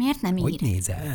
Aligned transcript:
Miért 0.00 0.20
nem 0.20 0.38
Hogy 0.38 0.52
ír? 0.52 0.60
nézel? 0.60 0.98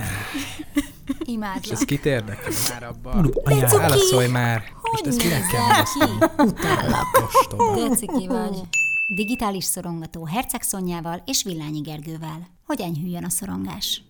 És 1.06 1.16
Imádlak. 1.26 1.72
ez 1.74 1.80
kit 1.86 2.06
érdekel 2.06 2.52
már 2.70 2.84
abban? 2.84 3.34
Válaszolj 3.72 4.28
már! 4.28 4.64
Hogy 4.82 4.92
Most 4.92 5.06
ezt 5.06 5.18
kinek 5.18 5.48
kell 5.48 5.62
nézel 5.62 5.68
válaszolni? 5.68 6.18
ki? 6.20 6.42
Utállak. 6.44 7.06
Ostoba. 7.26 7.76
De 7.90 7.96
ciki 7.96 8.28
vagy. 8.28 8.62
Digitális 9.08 9.64
szorongató 9.64 10.26
Herceg 10.26 10.62
Szonyával 10.62 11.22
és 11.26 11.44
Villányi 11.44 11.80
Gergővel. 11.80 12.48
Hogy 12.66 12.82
enyhüljön 12.82 13.24
a 13.24 13.30
szorongás? 13.30 14.02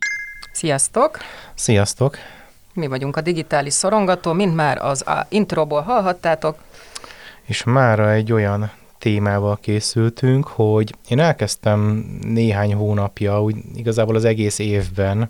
Sziasztok! 0.52 1.18
Sziasztok! 1.54 2.18
Mi 2.74 2.88
vagyunk 2.88 3.16
a 3.16 3.22
digitális 3.22 3.74
szorongató, 3.74 4.34
mint 4.34 4.56
már 4.56 4.78
az 4.78 5.08
a 5.08 5.26
introból 5.30 5.82
hallhattátok. 5.82 6.58
És 7.46 7.64
mára 7.64 8.12
egy 8.12 8.32
olyan 8.32 8.72
témával 9.06 9.58
készültünk, 9.62 10.48
hogy 10.48 10.96
én 11.10 11.20
elkezdtem 11.20 12.06
néhány 12.22 12.74
hónapja, 12.74 13.44
úgy 13.44 13.56
igazából 13.76 14.16
az 14.16 14.26
egész 14.26 14.60
évben, 14.60 15.30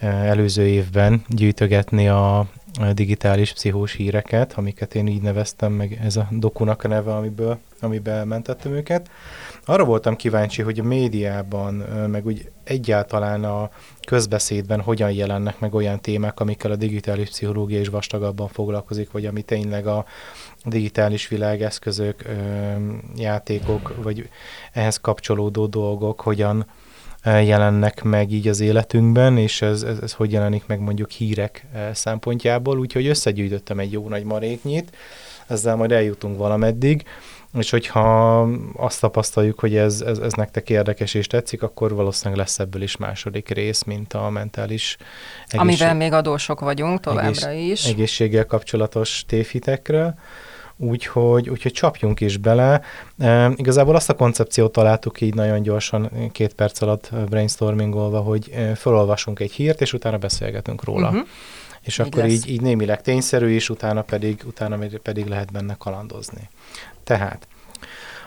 előző 0.00 0.66
évben 0.66 1.24
gyűjtögetni 1.28 2.08
a 2.08 2.46
digitális 2.92 3.52
pszichós 3.52 3.92
híreket, 3.92 4.52
amiket 4.52 4.94
én 4.94 5.06
így 5.06 5.22
neveztem, 5.22 5.72
meg 5.72 5.98
ez 6.04 6.16
a 6.16 6.28
dokunak 6.30 6.84
a 6.84 6.88
neve, 6.88 7.14
amiből, 7.14 7.58
amiben 7.80 8.28
mentettem 8.28 8.72
őket. 8.72 9.10
Arra 9.66 9.84
voltam 9.84 10.16
kíváncsi, 10.16 10.62
hogy 10.62 10.78
a 10.78 10.82
médiában, 10.82 11.74
meg 12.10 12.26
úgy 12.26 12.50
egyáltalán 12.64 13.44
a 13.44 13.70
közbeszédben 14.06 14.80
hogyan 14.80 15.10
jelennek 15.10 15.58
meg 15.58 15.74
olyan 15.74 16.00
témák, 16.00 16.40
amikkel 16.40 16.70
a 16.70 16.76
digitális 16.76 17.28
pszichológia 17.28 17.80
is 17.80 17.88
vastagabban 17.88 18.48
foglalkozik, 18.48 19.10
vagy 19.10 19.26
ami 19.26 19.42
tényleg 19.42 19.86
a 19.86 20.04
digitális 20.64 21.28
világ 21.28 21.62
eszközök, 21.62 22.24
játékok, 23.16 23.94
vagy 24.02 24.28
ehhez 24.72 24.96
kapcsolódó 24.96 25.66
dolgok 25.66 26.20
hogyan 26.20 26.66
jelennek 27.24 28.02
meg 28.02 28.32
így 28.32 28.48
az 28.48 28.60
életünkben, 28.60 29.38
és 29.38 29.62
ez, 29.62 29.82
ez, 29.82 29.98
ez 29.98 30.12
hogy 30.12 30.32
jelenik 30.32 30.66
meg 30.66 30.80
mondjuk 30.80 31.10
hírek 31.10 31.66
szempontjából, 31.92 32.78
úgyhogy 32.78 33.06
összegyűjtöttem 33.06 33.78
egy 33.78 33.92
jó 33.92 34.08
nagy 34.08 34.24
maréknyit, 34.24 34.96
ezzel 35.46 35.76
majd 35.76 35.92
eljutunk 35.92 36.38
valameddig, 36.38 37.04
és 37.58 37.70
hogyha 37.70 38.40
azt 38.76 39.00
tapasztaljuk, 39.00 39.60
hogy 39.60 39.76
ez, 39.76 40.00
ez, 40.00 40.18
ez 40.18 40.32
nektek 40.32 40.70
érdekes 40.70 41.14
és 41.14 41.26
tetszik, 41.26 41.62
akkor 41.62 41.94
valószínűleg 41.94 42.38
lesz 42.38 42.58
ebből 42.58 42.82
is 42.82 42.96
második 42.96 43.48
rész, 43.48 43.82
mint 43.82 44.12
a 44.12 44.30
mentális 44.30 44.96
Amivel 45.50 45.94
még 45.94 46.12
adósok 46.12 46.60
vagyunk 46.60 47.00
továbbra 47.00 47.50
is. 47.50 47.84
egészséggel 47.84 48.46
kapcsolatos 48.46 49.24
tévhitekről. 49.26 50.14
Úgyhogy, 50.76 51.48
úgyhogy 51.48 51.72
csapjunk 51.72 52.20
is 52.20 52.36
bele. 52.36 52.80
E, 53.18 53.52
igazából 53.56 53.94
azt 53.94 54.10
a 54.10 54.14
koncepciót 54.14 54.72
találtuk 54.72 55.20
így 55.20 55.34
nagyon 55.34 55.62
gyorsan, 55.62 56.10
két 56.32 56.54
perc 56.54 56.80
alatt 56.80 57.10
brainstormingolva, 57.28 58.20
hogy 58.20 58.52
felolvasunk 58.74 59.40
egy 59.40 59.52
hírt, 59.52 59.80
és 59.80 59.92
utána 59.92 60.18
beszélgetünk 60.18 60.84
róla. 60.84 61.08
Uh-huh. 61.08 61.26
És 61.84 61.98
Így 61.98 62.06
akkor 62.06 62.22
lesz. 62.22 62.32
így, 62.32 62.48
így 62.50 62.60
némileg 62.60 63.02
tényszerű, 63.02 63.48
és 63.48 63.70
utána 63.70 64.02
pedig, 64.02 64.42
utána 64.46 64.78
pedig 65.02 65.26
lehet 65.26 65.52
benne 65.52 65.74
kalandozni. 65.78 66.48
Tehát 67.04 67.46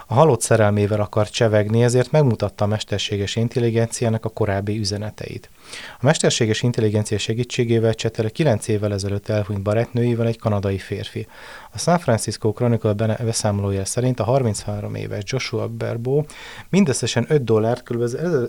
a 0.08 0.14
halott 0.14 0.42
szerelmével 0.42 1.02
akar 1.02 1.30
csevegni, 1.30 1.83
ezért 1.83 2.11
megmutatta 2.11 2.64
a 2.64 2.67
mesterséges 2.67 3.36
intelligenciának 3.36 4.25
a 4.25 4.30
korábbi 4.30 4.80
üzeneteit. 4.80 5.50
A 5.99 6.05
mesterséges 6.05 6.61
intelligencia 6.61 7.17
segítségével 7.17 7.93
csetel 7.93 8.29
9 8.29 8.67
évvel 8.67 8.93
ezelőtt 8.93 9.29
elhunyt 9.29 9.61
barátnőjével 9.61 10.27
egy 10.27 10.39
kanadai 10.39 10.77
férfi. 10.77 11.27
A 11.73 11.77
San 11.77 11.99
Francisco 11.99 12.51
Chronicle 12.51 12.93
beszámolója 13.23 13.85
szerint 13.85 14.19
a 14.19 14.23
33 14.23 14.95
éves 14.95 15.23
Joshua 15.25 15.67
Berbo 15.67 16.23
mindösszesen 16.69 17.25
5 17.29 17.43
dollárt, 17.43 17.83
kb. 17.83 18.01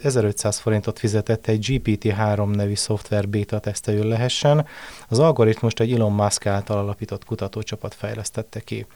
1500 0.03 0.59
forintot 0.59 0.99
fizetett 0.99 1.47
egy 1.47 1.65
GPT-3 1.69 2.55
nevű 2.55 2.75
szoftver 2.75 3.29
beta 3.29 3.59
tesztelő 3.59 4.09
lehessen. 4.09 4.67
Az 5.09 5.19
algoritmust 5.19 5.81
egy 5.81 5.93
Elon 5.93 6.13
Musk 6.13 6.47
által 6.47 6.79
alapított 6.79 7.25
kutatócsapat 7.25 7.95
fejlesztette 7.95 8.61
ki. 8.61 8.87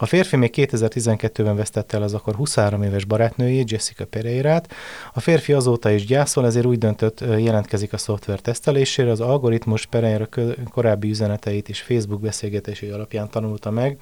A 0.00 0.06
férfi 0.06 0.36
még 0.36 0.52
2012-ben 0.56 1.56
vesztette 1.56 1.96
el 1.96 2.02
az 2.02 2.14
akkor 2.14 2.34
23 2.34 2.82
éves 2.82 3.04
barátnőjét, 3.04 3.70
Jessica 3.70 4.06
Pereirát. 4.06 4.72
A 5.12 5.20
férfi 5.20 5.52
azóta 5.52 5.90
is 5.90 6.06
gyászol, 6.06 6.46
ezért 6.46 6.66
úgy 6.66 6.78
döntött, 6.78 7.20
ö, 7.20 7.36
jelentkezik 7.68 7.92
a 7.92 8.04
szoftver 8.04 8.40
tesztelésére. 8.40 9.10
Az 9.10 9.20
algoritmus 9.20 9.86
Pereira 9.86 10.28
korábbi 10.70 11.08
üzeneteit 11.08 11.68
és 11.68 11.80
Facebook 11.80 12.20
beszélgetései 12.20 12.90
alapján 12.90 13.30
tanulta 13.30 13.70
meg, 13.70 13.98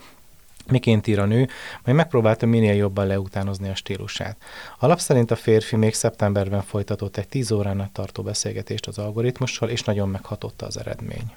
miként 0.66 1.06
ír 1.06 1.18
a 1.18 1.24
nő, 1.24 1.48
majd 1.84 1.96
megpróbálta 1.96 2.46
minél 2.46 2.74
jobban 2.74 3.06
leutánozni 3.06 3.68
a 3.68 3.74
stílusát. 3.74 4.36
Alap 4.78 4.98
szerint 4.98 5.30
a 5.30 5.36
férfi 5.36 5.76
még 5.76 5.94
szeptemberben 5.94 6.62
folytatott 6.62 7.16
egy 7.16 7.28
10 7.28 7.50
órán 7.50 7.80
át 7.80 7.92
tartó 7.92 8.22
beszélgetést 8.22 8.86
az 8.86 8.98
algoritmussal, 8.98 9.68
és 9.68 9.82
nagyon 9.82 10.08
meghatotta 10.08 10.66
az 10.66 10.78
eredmény. 10.78 11.32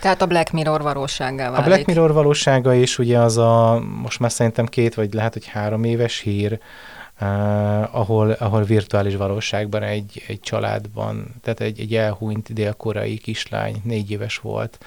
Tehát 0.00 0.22
a 0.22 0.26
Black 0.26 0.52
Mirror 0.52 0.82
valóságá 0.82 1.48
A 1.48 1.50
válik. 1.50 1.66
Black 1.66 1.86
Mirror 1.86 2.12
valósága 2.12 2.74
is 2.74 2.98
ugye 2.98 3.18
az 3.18 3.36
a, 3.36 3.82
most 4.02 4.18
már 4.20 4.32
szerintem 4.32 4.66
két, 4.66 4.94
vagy 4.94 5.12
lehet, 5.12 5.32
hogy 5.32 5.46
három 5.46 5.84
éves 5.84 6.18
hír, 6.18 6.60
uh, 7.20 7.96
ahol, 7.96 8.30
ahol 8.30 8.62
virtuális 8.62 9.16
valóságban 9.16 9.82
egy, 9.82 10.22
egy 10.26 10.40
családban, 10.40 11.34
tehát 11.42 11.60
egy, 11.60 11.80
egy 11.80 11.94
elhunyt 11.94 12.52
dél-koreai 12.52 13.18
kislány, 13.18 13.80
négy 13.84 14.10
éves 14.10 14.38
volt. 14.38 14.78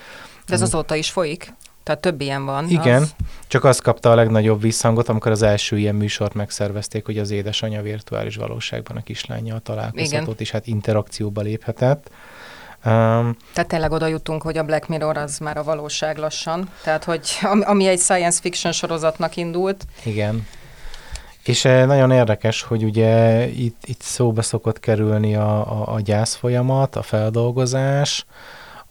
De 0.45 0.53
ez 0.53 0.61
azóta 0.61 0.95
is 0.95 1.11
folyik? 1.11 1.53
Tehát 1.83 2.01
több 2.01 2.21
ilyen 2.21 2.45
van. 2.45 2.69
Igen, 2.69 3.01
Az... 3.01 3.15
csak 3.47 3.63
az 3.63 3.79
kapta 3.79 4.11
a 4.11 4.15
legnagyobb 4.15 4.61
visszhangot, 4.61 5.09
amikor 5.09 5.31
az 5.31 5.41
első 5.41 5.77
ilyen 5.77 5.95
műsort 5.95 6.33
megszervezték, 6.33 7.05
hogy 7.05 7.17
az 7.17 7.31
édesanyja 7.31 7.81
virtuális 7.81 8.35
valóságban 8.35 8.97
a 8.97 9.01
kislányjal 9.01 9.59
találkozhatott, 9.59 10.23
Igen. 10.23 10.35
és 10.37 10.51
hát 10.51 10.67
interakcióba 10.67 11.41
léphetett. 11.41 12.09
Um, 12.85 13.35
Tehát 13.53 13.67
tényleg 13.67 13.91
oda 13.91 14.07
jutunk, 14.07 14.41
hogy 14.41 14.57
a 14.57 14.63
Black 14.63 14.87
Mirror 14.87 15.17
az 15.17 15.37
már 15.37 15.57
a 15.57 15.63
valóság 15.63 16.17
lassan. 16.17 16.69
Tehát, 16.83 17.03
hogy 17.03 17.37
ami 17.61 17.87
egy 17.87 17.99
science 17.99 18.39
fiction 18.41 18.73
sorozatnak 18.73 19.35
indult, 19.35 19.85
Igen. 20.03 20.47
És 21.43 21.65
eh, 21.65 21.85
nagyon 21.85 22.11
érdekes, 22.11 22.61
hogy 22.61 22.83
ugye 22.83 23.45
itt, 23.47 23.81
itt 23.85 24.01
szóba 24.01 24.41
szokott 24.41 24.79
kerülni 24.79 25.35
a, 25.35 25.81
a, 25.81 25.93
a 25.93 25.99
gyász 25.99 26.35
folyamat, 26.35 26.95
a 26.95 27.01
feldolgozás, 27.01 28.25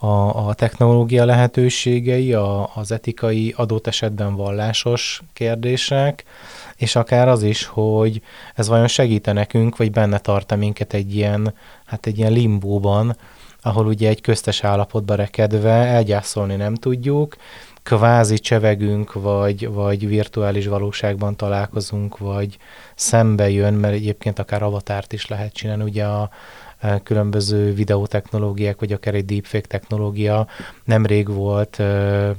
a, 0.03 0.47
a 0.49 0.55
technológia 0.55 1.25
lehetőségei, 1.25 2.33
a, 2.33 2.71
az 2.75 2.93
etikai, 2.93 3.55
adott 3.56 3.87
esetben 3.87 4.37
vallásos 4.37 5.22
kérdések, 5.33 6.25
és 6.77 6.97
akár 6.97 7.28
az 7.28 7.43
is, 7.43 7.65
hogy 7.65 8.22
ez 8.55 8.69
vajon 8.69 8.88
segít 8.88 9.32
nekünk, 9.32 9.77
vagy 9.77 9.91
benne 9.91 10.19
tart 10.19 10.56
minket 10.56 10.93
egy 10.93 11.15
ilyen, 11.15 11.55
hát 11.84 12.06
egy 12.06 12.19
ilyen 12.19 12.32
limbóban, 12.32 13.17
ahol 13.62 13.87
ugye 13.87 14.09
egy 14.09 14.21
köztes 14.21 14.65
állapotba 14.65 15.15
rekedve 15.15 15.71
elgyászolni 15.71 16.56
nem 16.56 16.75
tudjuk, 16.75 17.37
kvázi 17.83 18.39
csevegünk, 18.39 19.13
vagy, 19.13 19.69
vagy 19.69 20.09
virtuális 20.09 20.67
valóságban 20.67 21.37
találkozunk, 21.37 22.19
vagy 22.19 22.57
szembe 22.95 23.51
jön, 23.51 23.75
mert 23.75 23.95
egyébként 23.95 24.39
akár 24.39 24.63
avatárt 24.63 25.13
is 25.13 25.29
lehet 25.29 25.53
csinálni, 25.53 25.83
ugye 25.83 26.05
a, 26.05 26.31
a 26.81 27.03
különböző 27.03 27.75
videótechnológiák, 27.75 28.81
vagy 28.81 28.93
akár 28.93 29.15
egy 29.15 29.25
deepfake 29.25 29.67
technológia. 29.67 30.47
Nemrég 30.85 31.29
volt 31.29 31.79
ö, 31.79 32.31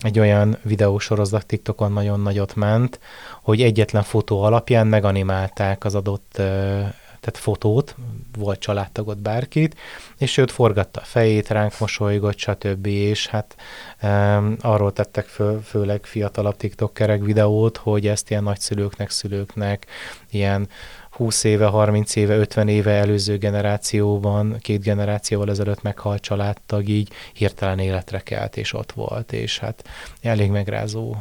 egy 0.00 0.18
olyan 0.18 0.58
videósorozat 0.62 1.46
TikTokon 1.46 1.92
nagyon 1.92 2.20
nagyot 2.20 2.54
ment, 2.54 2.98
hogy 3.42 3.62
egyetlen 3.62 4.02
fotó 4.02 4.42
alapján 4.42 4.86
meganimálták 4.86 5.84
az 5.84 5.94
adott 5.94 6.34
ö, 6.38 6.80
tehát 7.24 7.40
fotót, 7.40 7.96
volt 8.38 8.58
családtagot 8.58 9.18
bárkit, 9.18 9.76
és 10.18 10.36
őt 10.36 10.50
forgatta 10.50 11.00
a 11.00 11.04
fejét, 11.04 11.48
ránk 11.48 11.78
mosolygott, 11.78 12.38
stb. 12.38 12.86
És 12.86 13.26
hát 13.26 13.56
um, 14.02 14.56
arról 14.60 14.92
tettek 14.92 15.26
föl, 15.26 15.60
főleg 15.62 16.04
fiatalabb 16.04 16.56
TikTokerek 16.56 17.22
videót, 17.22 17.76
hogy 17.76 18.06
ezt 18.06 18.30
ilyen 18.30 18.42
nagyszülőknek, 18.42 19.10
szülőknek, 19.10 19.86
ilyen 20.30 20.68
20 21.10 21.44
éve, 21.44 21.66
30 21.66 22.16
éve, 22.16 22.36
50 22.36 22.68
éve 22.68 22.90
előző 22.90 23.38
generációban, 23.38 24.56
két 24.60 24.82
generációval 24.82 25.50
ezelőtt 25.50 25.82
meghalt 25.82 26.22
családtag 26.22 26.88
így 26.88 27.10
hirtelen 27.32 27.78
életre 27.78 28.20
kelt, 28.20 28.56
és 28.56 28.72
ott 28.72 28.92
volt, 28.92 29.32
és 29.32 29.58
hát 29.58 29.88
elég 30.22 30.50
megrázó, 30.50 31.14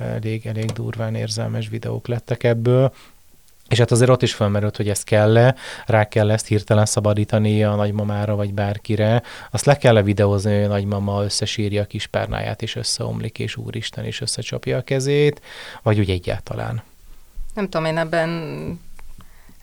elég, 0.00 0.46
elég 0.46 0.70
durván 0.70 1.14
érzelmes 1.14 1.68
videók 1.68 2.08
lettek 2.08 2.42
ebből. 2.42 2.92
És 3.74 3.80
hát 3.80 3.90
azért 3.90 4.10
ott 4.10 4.22
is 4.22 4.34
felmerült, 4.34 4.76
hogy 4.76 4.88
ezt 4.88 5.04
kell-e, 5.04 5.54
rá 5.86 6.08
kell 6.08 6.30
ezt 6.30 6.46
hirtelen 6.46 6.86
szabadítani 6.86 7.64
a 7.64 7.74
nagymamára 7.74 8.34
vagy 8.34 8.54
bárkire, 8.54 9.22
azt 9.50 9.64
le 9.64 9.76
kell-e 9.76 10.02
videózni, 10.02 10.54
hogy 10.54 10.64
a 10.64 10.68
nagymama 10.68 11.24
összesírja 11.24 11.82
a 11.82 11.84
kis 11.84 12.06
párnáját, 12.06 12.62
és 12.62 12.76
összeomlik, 12.76 13.38
és 13.38 13.56
úristen 13.56 14.04
is 14.04 14.20
összecsapja 14.20 14.76
a 14.76 14.82
kezét, 14.82 15.40
vagy 15.82 15.98
úgy 15.98 16.10
egyáltalán. 16.10 16.82
nem 17.54 17.68
tudom, 17.68 17.86
én 17.86 17.98
ebben 17.98 18.30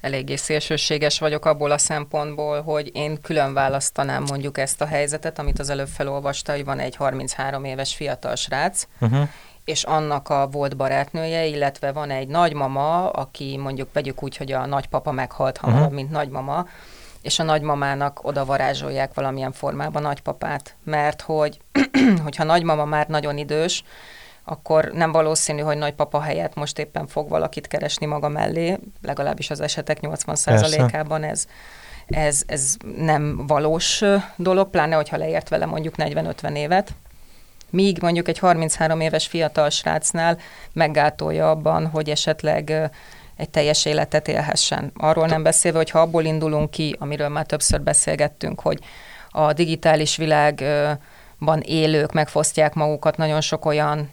eléggé 0.02 0.36
szélsőséges 0.36 1.20
vagyok 1.20 1.46
abból 1.46 1.72
a 1.72 1.78
szempontból, 1.78 2.62
hogy 2.62 2.90
én 2.94 3.22
külön 3.22 3.54
választanám 3.54 4.24
mondjuk 4.24 4.58
ezt 4.58 4.82
a 4.82 4.86
helyzetet, 4.86 5.40
amit 5.40 5.60
az 5.60 5.70
előbb 5.70 5.88
felolvasta, 5.88 6.52
hogy 6.52 6.66
van 6.66 6.80
egy 6.80 6.96
33 6.96 7.64
éves 7.64 7.96
fiatal 7.96 8.36
srác, 8.36 8.88
Uh-huh. 9.00 9.28
És 9.72 9.84
annak 9.84 10.30
a 10.30 10.48
volt 10.52 10.76
barátnője, 10.78 11.46
illetve 11.46 11.92
van 11.92 12.10
egy 12.10 12.28
nagymama, 12.28 13.10
aki 13.10 13.58
mondjuk 13.58 13.90
vegyük 13.94 14.24
úgy, 14.24 14.38
hogy 14.38 14.52
a 14.52 14.66
nagypapa 14.66 15.12
meghalt 15.12 15.58
hamarabb, 15.58 15.86
Mhm. 15.86 15.96
mint 15.96 16.10
nagymama, 16.12 16.66
és 17.22 17.40
a 17.40 17.44
nagymamának 17.44 18.20
oda 18.24 18.46
varázsolják 18.46 19.14
valamilyen 19.14 19.52
formában 19.52 20.02
nagypapát, 20.02 20.76
mert 20.84 21.22
hogy, 21.22 21.58
hogyha 22.24 22.44
nagymama 22.44 22.86
már 22.86 23.08
nagyon 23.08 23.38
idős, 23.38 23.84
akkor 24.44 24.92
nem 24.94 25.12
valószínű, 25.12 25.62
hogy 25.62 25.78
nagypapa 25.78 26.22
helyett 26.22 26.56
most 26.56 26.80
éppen 26.80 27.08
fog 27.08 27.30
valakit 27.30 27.68
keresni 27.68 28.06
maga 28.06 28.28
mellé, 28.30 28.78
legalábbis 29.02 29.50
az 29.50 29.60
esetek 29.60 29.98
80%-ában 30.02 31.24
ez, 31.24 31.46
ez, 32.08 32.42
ez 32.48 32.76
nem 32.98 33.48
valós 33.48 34.04
dolog, 34.36 34.70
pláne, 34.70 34.96
hogyha 34.96 35.18
leért 35.18 35.50
vele 35.50 35.66
mondjuk 35.66 35.94
40-50 35.98 36.56
évet. 36.56 36.94
Míg 37.72 37.98
mondjuk 38.02 38.28
egy 38.28 38.40
33 38.40 39.00
éves 39.00 39.28
fiatal 39.28 39.70
srácnál 39.70 40.38
meggátolja 40.74 41.50
abban, 41.50 41.88
hogy 41.88 42.10
esetleg 42.10 42.92
egy 43.36 43.50
teljes 43.50 43.86
életet 43.86 44.28
élhessen. 44.28 44.92
Arról 44.98 45.28
nem 45.28 45.44
beszélve, 45.44 45.78
hogy 45.78 45.90
ha 45.90 46.00
abból 46.00 46.24
indulunk 46.24 46.72
ki, 46.72 46.96
amiről 47.00 47.30
már 47.30 47.46
többször 47.46 47.82
beszélgettünk, 47.82 48.60
hogy 48.60 48.80
a 49.30 49.54
digitális 49.54 50.16
világban 50.16 51.62
élők 51.62 52.12
megfosztják 52.12 52.74
magukat 52.74 53.18
nagyon 53.18 53.42
sok 53.42 53.66
olyan 53.66 54.10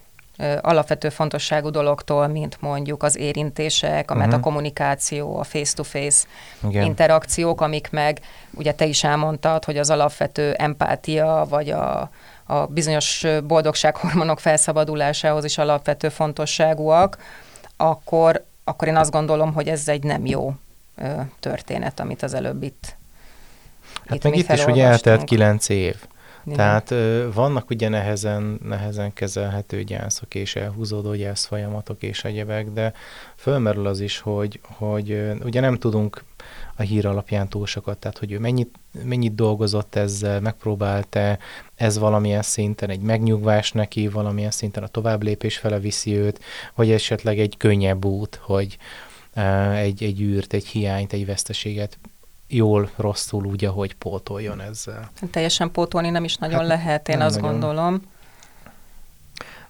alapvető 0.60 1.08
fontosságú 1.08 1.70
dologtól, 1.70 2.26
mint 2.26 2.60
mondjuk 2.60 3.02
az 3.02 3.16
érintések, 3.16 4.10
a 4.10 4.14
uh-huh. 4.14 4.28
metakommunikáció, 4.28 5.38
a 5.38 5.44
face-to-face 5.44 6.26
Igen. 6.68 6.84
interakciók, 6.84 7.60
amik 7.60 7.88
meg, 7.90 8.20
ugye 8.54 8.72
te 8.72 8.84
is 8.84 9.04
elmondtad, 9.04 9.64
hogy 9.64 9.78
az 9.78 9.90
alapvető 9.90 10.52
empátia, 10.52 11.46
vagy 11.48 11.70
a, 11.70 12.10
a 12.50 12.66
bizonyos 12.66 13.26
boldogsághormonok 13.46 14.40
felszabadulásához 14.40 15.44
is 15.44 15.58
alapvető 15.58 16.08
fontosságúak, 16.08 17.18
akkor, 17.76 18.44
akkor 18.64 18.88
én 18.88 18.96
azt 18.96 19.10
gondolom, 19.10 19.52
hogy 19.52 19.68
ez 19.68 19.88
egy 19.88 20.02
nem 20.02 20.26
jó 20.26 20.54
történet, 21.40 22.00
amit 22.00 22.22
az 22.22 22.34
előbb 22.34 22.62
itt 22.62 22.96
Hát 24.06 24.16
itt 24.16 24.22
meg 24.22 24.36
itt 24.36 24.52
is 24.52 24.64
ugye 24.64 24.84
eltelt 24.84 25.24
kilenc 25.24 25.68
év. 25.68 25.96
Igen. 26.44 26.56
Tehát 26.56 26.90
ö, 26.90 27.28
vannak 27.34 27.70
ugye 27.70 27.88
nehezen, 27.88 28.58
nehezen 28.64 29.12
kezelhető 29.12 29.82
gyászok 29.82 30.34
és 30.34 30.56
elhúzódó 30.56 31.14
gyász 31.14 31.46
folyamatok 31.46 32.02
és 32.02 32.24
egyebek, 32.24 32.68
de 32.70 32.92
fölmerül 33.36 33.86
az 33.86 34.00
is, 34.00 34.18
hogy, 34.18 34.60
hogy 34.62 35.10
ö, 35.10 35.34
ugye 35.44 35.60
nem 35.60 35.78
tudunk 35.78 36.24
a 36.78 36.82
hír 36.82 37.06
alapján 37.06 37.48
túl 37.48 37.66
sokat, 37.66 37.98
tehát 37.98 38.18
hogy 38.18 38.32
ő 38.32 38.38
mennyit, 38.38 38.74
mennyit 39.04 39.34
dolgozott 39.34 39.94
ezzel, 39.94 40.40
megpróbálta 40.40 41.38
ez 41.74 41.98
valamilyen 41.98 42.42
szinten 42.42 42.90
egy 42.90 43.00
megnyugvás 43.00 43.72
neki, 43.72 44.08
valamilyen 44.08 44.50
szinten 44.50 44.82
a 44.82 44.86
tovább 44.86 45.22
lépés 45.22 45.58
fele 45.58 45.78
viszi 45.78 46.16
őt, 46.16 46.40
vagy 46.74 46.90
esetleg 46.90 47.38
egy 47.38 47.56
könnyebb 47.56 48.04
út, 48.04 48.40
hogy 48.42 48.78
egy, 49.74 50.02
egy 50.02 50.20
űrt, 50.20 50.52
egy 50.52 50.66
hiányt, 50.66 51.12
egy 51.12 51.26
veszteséget 51.26 51.98
jól, 52.48 52.90
rosszul 52.96 53.44
úgy, 53.44 53.64
ahogy 53.64 53.94
pótoljon 53.94 54.60
ezzel. 54.60 55.10
Teljesen 55.30 55.70
pótolni 55.70 56.10
nem 56.10 56.24
is 56.24 56.36
nagyon 56.36 56.58
hát, 56.58 56.68
lehet, 56.68 57.08
én 57.08 57.20
azt 57.20 57.40
nagyon. 57.40 57.50
gondolom. 57.50 58.02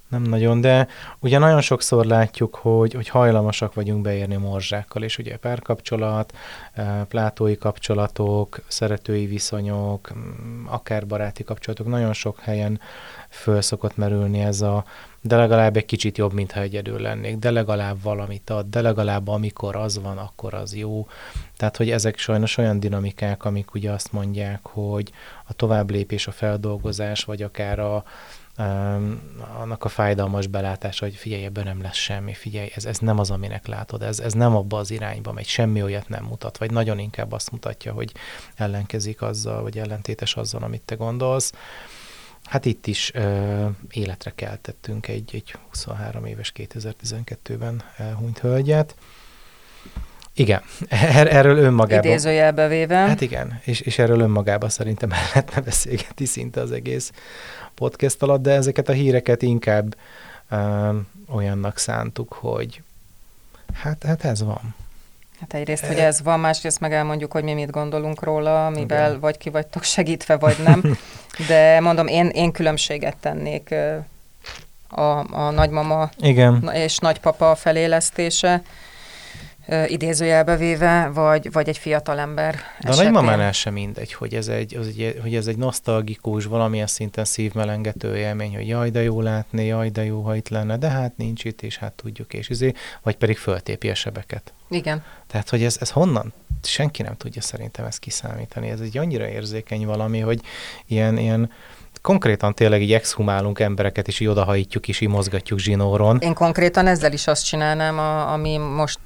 Nem 0.08 0.22
nagyon, 0.22 0.60
de 0.60 0.88
ugye 1.18 1.38
nagyon 1.38 1.60
sokszor 1.60 2.04
látjuk, 2.04 2.54
hogy, 2.54 2.94
hogy 2.94 3.08
hajlamosak 3.08 3.74
vagyunk 3.74 4.02
beérni 4.02 4.36
morzsákkal, 4.36 5.02
és 5.02 5.18
ugye 5.18 5.36
párkapcsolat, 5.36 6.34
eh, 6.72 7.04
plátói 7.08 7.56
kapcsolatok, 7.56 8.60
szeretői 8.68 9.26
viszonyok, 9.26 10.14
mm, 10.14 10.66
akár 10.66 11.06
baráti 11.06 11.44
kapcsolatok, 11.44 11.86
nagyon 11.86 12.12
sok 12.12 12.40
helyen 12.40 12.80
föl 13.28 13.60
szokott 13.60 13.96
merülni 13.96 14.40
ez 14.40 14.60
a, 14.60 14.84
de 15.20 15.36
legalább 15.36 15.76
egy 15.76 15.84
kicsit 15.84 16.18
jobb, 16.18 16.32
mintha 16.32 16.60
egyedül 16.60 17.00
lennék, 17.00 17.36
de 17.36 17.50
legalább 17.50 18.02
valamit 18.02 18.50
ad, 18.50 18.66
de 18.66 18.80
legalább 18.80 19.28
amikor 19.28 19.76
az 19.76 20.00
van, 20.02 20.18
akkor 20.18 20.54
az 20.54 20.76
jó. 20.76 21.06
Tehát, 21.56 21.76
hogy 21.76 21.90
ezek 21.90 22.18
sajnos 22.18 22.56
olyan 22.56 22.80
dinamikák, 22.80 23.44
amik 23.44 23.74
ugye 23.74 23.90
azt 23.90 24.12
mondják, 24.12 24.60
hogy 24.62 25.12
a 25.44 25.52
továbblépés, 25.52 26.26
a 26.26 26.32
feldolgozás, 26.32 27.24
vagy 27.24 27.42
akár 27.42 27.78
a, 27.78 28.04
um, 28.58 29.20
annak 29.58 29.84
a 29.84 29.88
fájdalmas 29.88 30.46
belátása, 30.46 31.04
hogy 31.04 31.14
figyelj, 31.14 31.44
ebben 31.44 31.64
nem 31.64 31.82
lesz 31.82 31.96
semmi, 31.96 32.34
figyelj, 32.34 32.70
ez, 32.74 32.84
ez 32.84 32.98
nem 32.98 33.18
az, 33.18 33.30
aminek 33.30 33.66
látod, 33.66 34.02
ez, 34.02 34.20
ez 34.20 34.32
nem 34.32 34.56
abba 34.56 34.78
az 34.78 34.90
irányba 34.90 35.32
megy, 35.32 35.46
semmi 35.46 35.82
olyat 35.82 36.08
nem 36.08 36.24
mutat, 36.24 36.58
vagy 36.58 36.70
nagyon 36.70 36.98
inkább 36.98 37.32
azt 37.32 37.50
mutatja, 37.50 37.92
hogy 37.92 38.12
ellenkezik 38.54 39.22
azzal, 39.22 39.62
vagy 39.62 39.78
ellentétes 39.78 40.36
azzal, 40.36 40.62
amit 40.62 40.82
te 40.82 40.94
gondolsz. 40.94 41.52
Hát 42.44 42.64
itt 42.64 42.86
is 42.86 43.14
ö, 43.14 43.66
életre 43.90 44.32
keltettünk 44.34 45.08
egy, 45.08 45.30
egy 45.32 45.54
23 45.68 46.24
éves 46.24 46.52
2012-ben 46.56 47.82
elhunyt 47.96 48.38
hölgyet. 48.38 48.94
Igen, 50.38 50.62
er, 50.88 51.34
erről 51.34 51.56
önmagában. 51.56 52.04
Idézőjelbe 52.04 52.68
véve. 52.68 52.96
Hát 52.96 53.20
igen, 53.20 53.60
és, 53.64 53.80
és 53.80 53.98
erről 53.98 54.20
önmagában 54.20 54.68
szerintem 54.68 55.12
el 55.12 55.18
lehetne 55.18 55.60
beszélgetni 55.60 56.24
szinte 56.24 56.60
az 56.60 56.72
egész 56.72 57.12
podcast 57.78 58.22
alatt, 58.22 58.42
de 58.42 58.50
ezeket 58.50 58.88
a 58.88 58.92
híreket 58.92 59.42
inkább 59.42 59.96
ö, 60.50 60.90
olyannak 61.34 61.78
szántuk, 61.78 62.32
hogy 62.32 62.82
hát, 63.74 64.04
hát 64.04 64.24
ez 64.24 64.42
van. 64.42 64.74
Hát 65.40 65.54
egyrészt, 65.54 65.86
hogy 65.86 65.96
ez 65.96 66.22
van, 66.22 66.40
másrészt 66.40 66.80
meg 66.80 66.92
elmondjuk, 66.92 67.32
hogy 67.32 67.42
mi 67.42 67.52
mit 67.52 67.70
gondolunk 67.70 68.22
róla, 68.22 68.70
mivel 68.70 69.08
okay. 69.08 69.20
vagy 69.20 69.38
ki 69.38 69.50
vagytok 69.50 69.82
segítve, 69.82 70.36
vagy 70.36 70.56
nem. 70.64 70.82
De 71.48 71.80
mondom, 71.80 72.06
én, 72.06 72.28
én 72.28 72.52
különbséget 72.52 73.16
tennék 73.16 73.74
a, 74.88 75.34
a 75.34 75.50
nagymama 75.50 76.10
Igen. 76.16 76.70
és 76.74 76.98
nagypapa 76.98 77.54
felélesztése, 77.54 78.62
idézőjelbe 79.86 80.56
véve, 80.56 81.10
vagy, 81.14 81.52
vagy 81.52 81.68
egy 81.68 81.78
fiatal 81.78 82.18
ember 82.18 82.54
De 82.54 82.88
esetén. 82.88 83.00
a 83.00 83.10
nagymamánál 83.10 83.52
sem 83.52 83.72
mindegy, 83.72 84.12
hogy 84.12 84.34
ez, 84.34 84.48
egy, 84.48 84.76
az 84.76 84.86
egy, 84.86 85.18
hogy 85.22 85.34
ez 85.34 85.46
egy 85.46 85.56
nosztalgikus, 85.56 86.44
valamilyen 86.44 86.86
szinten 86.86 87.24
szívmelengető 87.24 88.16
élmény, 88.16 88.54
hogy 88.54 88.68
jaj, 88.68 88.90
de 88.90 89.02
jó 89.02 89.20
látni, 89.20 89.64
jaj, 89.64 89.88
de 89.88 90.04
jó, 90.04 90.22
ha 90.22 90.34
itt 90.34 90.48
lenne, 90.48 90.76
de 90.76 90.88
hát 90.88 91.16
nincs 91.16 91.44
itt, 91.44 91.62
és 91.62 91.76
hát 91.76 91.92
tudjuk, 91.92 92.34
és 92.34 92.48
izé, 92.48 92.72
vagy 93.02 93.16
pedig 93.16 93.36
föltépi 93.36 93.90
a 93.90 93.94
sebeket. 93.94 94.52
Igen. 94.68 95.02
Tehát, 95.26 95.48
hogy 95.48 95.62
ez, 95.62 95.76
ez 95.80 95.90
honnan? 95.90 96.32
Senki 96.62 97.02
nem 97.02 97.16
tudja 97.16 97.42
szerintem 97.42 97.84
ezt 97.84 97.98
kiszámítani. 97.98 98.68
Ez 98.68 98.80
egy 98.80 98.98
annyira 98.98 99.28
érzékeny 99.28 99.86
valami, 99.86 100.18
hogy 100.20 100.40
ilyen, 100.86 101.18
ilyen 101.18 101.50
konkrétan 102.02 102.54
tényleg 102.54 102.82
így 102.82 102.92
exhumálunk 102.92 103.60
embereket, 103.60 104.08
és 104.08 104.20
így 104.20 104.28
odahajítjuk, 104.28 104.88
és 104.88 105.00
így 105.00 105.08
mozgatjuk 105.08 105.58
zsinóron. 105.58 106.18
Én 106.20 106.34
konkrétan 106.34 106.86
ezzel 106.86 107.12
is 107.12 107.26
azt 107.26 107.44
csinálnám, 107.44 107.98
a, 107.98 108.32
ami 108.32 108.56
most 108.56 109.00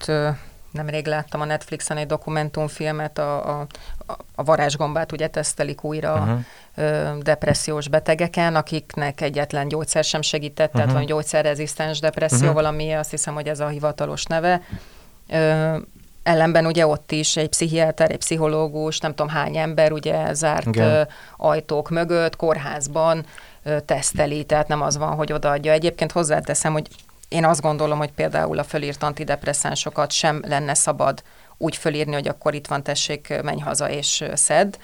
nemrég 0.73 1.07
láttam 1.07 1.41
a 1.41 1.45
Netflixen 1.45 1.97
egy 1.97 2.07
dokumentumfilmet, 2.07 3.19
a, 3.19 3.61
a, 3.61 3.67
a 4.35 4.43
varázsgombát 4.43 5.13
ugye 5.13 5.27
tesztelik 5.27 5.85
újra 5.85 6.13
uh-huh. 6.15 6.39
ö, 6.75 7.19
depressziós 7.21 7.89
betegeken, 7.89 8.57
akiknek 8.57 9.21
egyetlen 9.21 9.69
gyógyszer 9.69 10.05
sem 10.05 10.23
segített, 10.23 10.67
uh-huh. 10.67 10.81
tehát 10.81 10.97
van 10.97 11.07
gyógyszerrezisztens 11.07 12.01
depresszió, 12.01 12.39
uh-huh. 12.39 12.55
valami, 12.55 12.93
azt 12.93 13.11
hiszem, 13.11 13.35
hogy 13.35 13.49
ez 13.49 13.61
a 13.61 13.69
hivatalos 13.69 14.25
neve. 14.25 14.63
Ö, 15.29 15.77
ellenben 16.23 16.67
ugye 16.67 16.87
ott 16.87 17.13
is 17.13 17.37
egy 17.37 17.49
pszichiáter, 17.49 18.11
egy 18.11 18.19
pszichológus, 18.19 19.01
nem 19.01 19.15
tudom 19.15 19.33
hány 19.33 19.57
ember 19.57 19.93
ugye 19.93 20.35
zárt 20.35 20.67
Igen. 20.67 21.09
ajtók 21.37 21.91
mögött, 21.91 22.37
kórházban 22.37 23.27
teszteli, 23.85 24.45
tehát 24.45 24.69
nem 24.69 24.83
az 24.83 24.97
van, 24.97 25.15
hogy 25.15 25.33
odaadja. 25.33 25.73
Egyébként 25.73 26.13
hozzáteszem, 26.13 26.73
hogy 26.73 26.89
én 27.33 27.45
azt 27.45 27.61
gondolom, 27.61 27.99
hogy 27.99 28.13
például 28.13 28.59
a 28.59 28.65
fölírt 28.65 29.03
antidepresszánsokat 29.03 30.11
sem 30.11 30.43
lenne 30.47 30.75
szabad 30.75 31.23
úgy 31.57 31.77
fölírni, 31.77 32.13
hogy 32.13 32.29
akkor 32.29 32.55
itt 32.55 32.67
van, 32.67 32.83
tessék, 32.83 33.41
menj 33.43 33.61
haza 33.61 33.91
és 33.91 34.25
szedd, 34.35 34.77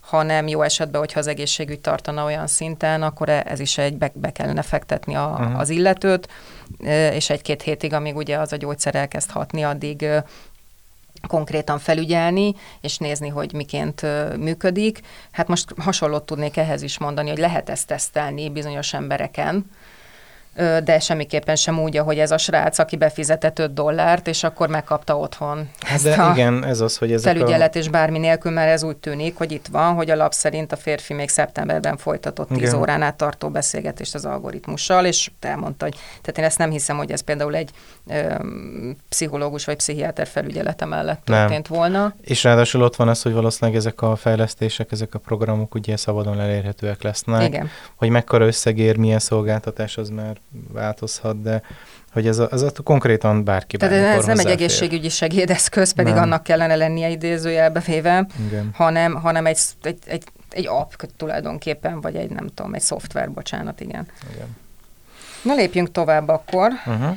hanem 0.00 0.48
jó 0.48 0.62
esetben, 0.62 1.00
hogyha 1.00 1.18
az 1.18 1.26
egészségügy 1.26 1.80
tartana 1.80 2.24
olyan 2.24 2.46
szinten, 2.46 3.02
akkor 3.02 3.28
e- 3.28 3.44
ez 3.46 3.60
is 3.60 3.78
egy 3.78 3.96
be, 3.96 4.10
be 4.14 4.32
kellene 4.32 4.62
fektetni 4.62 5.14
a, 5.14 5.36
uh-huh. 5.38 5.58
az 5.58 5.68
illetőt, 5.68 6.28
és 7.12 7.30
egy-két 7.30 7.62
hétig, 7.62 7.92
amíg 7.92 8.16
ugye 8.16 8.38
az 8.38 8.52
a 8.52 8.56
gyógyszer 8.56 8.94
elkezd 8.94 9.30
hatni, 9.30 9.62
addig 9.62 10.06
konkrétan 11.26 11.78
felügyelni, 11.78 12.54
és 12.80 12.98
nézni, 12.98 13.28
hogy 13.28 13.52
miként 13.52 14.02
működik. 14.36 15.00
Hát 15.30 15.48
most 15.48 15.74
hasonlót 15.78 16.26
tudnék 16.26 16.56
ehhez 16.56 16.82
is 16.82 16.98
mondani, 16.98 17.28
hogy 17.28 17.38
lehet 17.38 17.68
ezt 17.68 17.86
tesztelni 17.86 18.50
bizonyos 18.50 18.94
embereken, 18.94 19.70
de 20.84 20.98
semmiképpen 20.98 21.56
sem 21.56 21.78
úgy, 21.78 21.96
ahogy 21.96 22.18
ez 22.18 22.30
a 22.30 22.38
srác, 22.38 22.78
aki 22.78 22.96
befizetett 22.96 23.58
5 23.58 23.72
dollárt, 23.72 24.26
és 24.26 24.42
akkor 24.42 24.68
megkapta 24.68 25.18
otthon 25.18 25.68
hát 25.80 25.94
ezt 25.94 26.04
de 26.04 26.14
a 26.22 26.32
igen, 26.32 26.64
ez 26.64 26.80
az, 26.80 26.96
hogy 26.96 27.12
ezek 27.12 27.36
felügyelet 27.36 27.74
a... 27.74 27.78
és 27.78 27.88
bármi 27.88 28.18
nélkül, 28.18 28.52
mert 28.52 28.70
ez 28.70 28.82
úgy 28.82 28.96
tűnik, 28.96 29.36
hogy 29.36 29.52
itt 29.52 29.66
van, 29.66 29.94
hogy 29.94 30.10
a 30.10 30.16
lap 30.16 30.32
szerint 30.32 30.72
a 30.72 30.76
férfi 30.76 31.14
még 31.14 31.28
szeptemberben 31.28 31.96
folytatott 31.96 32.48
10 32.48 32.58
igen. 32.58 32.74
órán 32.74 33.02
át 33.02 33.16
tartó 33.16 33.48
beszélgetést 33.48 34.14
az 34.14 34.24
algoritmussal, 34.24 35.04
és 35.04 35.30
elmondta, 35.40 35.84
hogy 35.84 35.94
tehát 35.94 36.38
én 36.38 36.44
ezt 36.44 36.58
nem 36.58 36.70
hiszem, 36.70 36.96
hogy 36.96 37.10
ez 37.10 37.20
például 37.20 37.54
egy 37.54 37.70
ö, 38.06 38.34
pszichológus 39.08 39.64
vagy 39.64 39.76
pszichiáter 39.76 40.26
felügyelete 40.26 40.84
mellett 40.84 41.24
történt 41.24 41.68
nem. 41.68 41.78
volna. 41.78 42.14
És 42.20 42.44
ráadásul 42.44 42.82
ott 42.82 42.96
van 42.96 43.08
az, 43.08 43.22
hogy 43.22 43.32
valószínűleg 43.32 43.78
ezek 43.78 44.02
a 44.02 44.16
fejlesztések, 44.16 44.92
ezek 44.92 45.14
a 45.14 45.18
programok 45.18 45.74
ugye 45.74 45.96
szabadon 45.96 46.40
elérhetőek 46.40 47.02
lesznek. 47.02 47.48
Igen. 47.48 47.70
Hogy 47.94 48.08
mekkora 48.08 48.46
összegér, 48.46 48.96
milyen 48.96 49.18
szolgáltatás, 49.18 49.96
az 49.96 50.08
már 50.08 50.36
változhat, 50.72 51.42
de 51.42 51.62
hogy 52.12 52.26
ez 52.26 52.38
a, 52.38 52.48
ez 52.52 52.62
a 52.62 52.70
konkrétan 52.84 53.44
bárki 53.44 53.76
Tehát 53.76 54.18
ez 54.18 54.24
nem 54.24 54.38
egy 54.38 54.46
egészségügyi 54.46 55.08
segédeszköz, 55.08 55.92
pedig 55.92 56.14
Nem. 56.14 56.22
annak 56.22 56.42
kellene 56.42 56.76
lennie 56.76 57.08
idézőjelbe 57.08 57.80
véve, 57.80 58.26
Igen. 58.46 58.70
hanem, 58.74 59.14
hanem 59.14 59.46
egy, 59.46 59.58
egy, 59.82 59.98
egy, 60.06 60.24
egy 60.50 60.66
app 60.66 60.90
tulajdonképpen, 61.16 62.00
vagy 62.00 62.16
egy 62.16 62.30
nem 62.30 62.46
tudom, 62.54 62.74
egy 62.74 62.80
szoftver, 62.80 63.30
bocsánat, 63.30 63.80
igen. 63.80 64.06
Igen. 64.34 64.56
Na 65.42 65.54
lépjünk 65.54 65.92
tovább 65.92 66.28
akkor. 66.28 66.72
Uh-huh. 66.86 67.16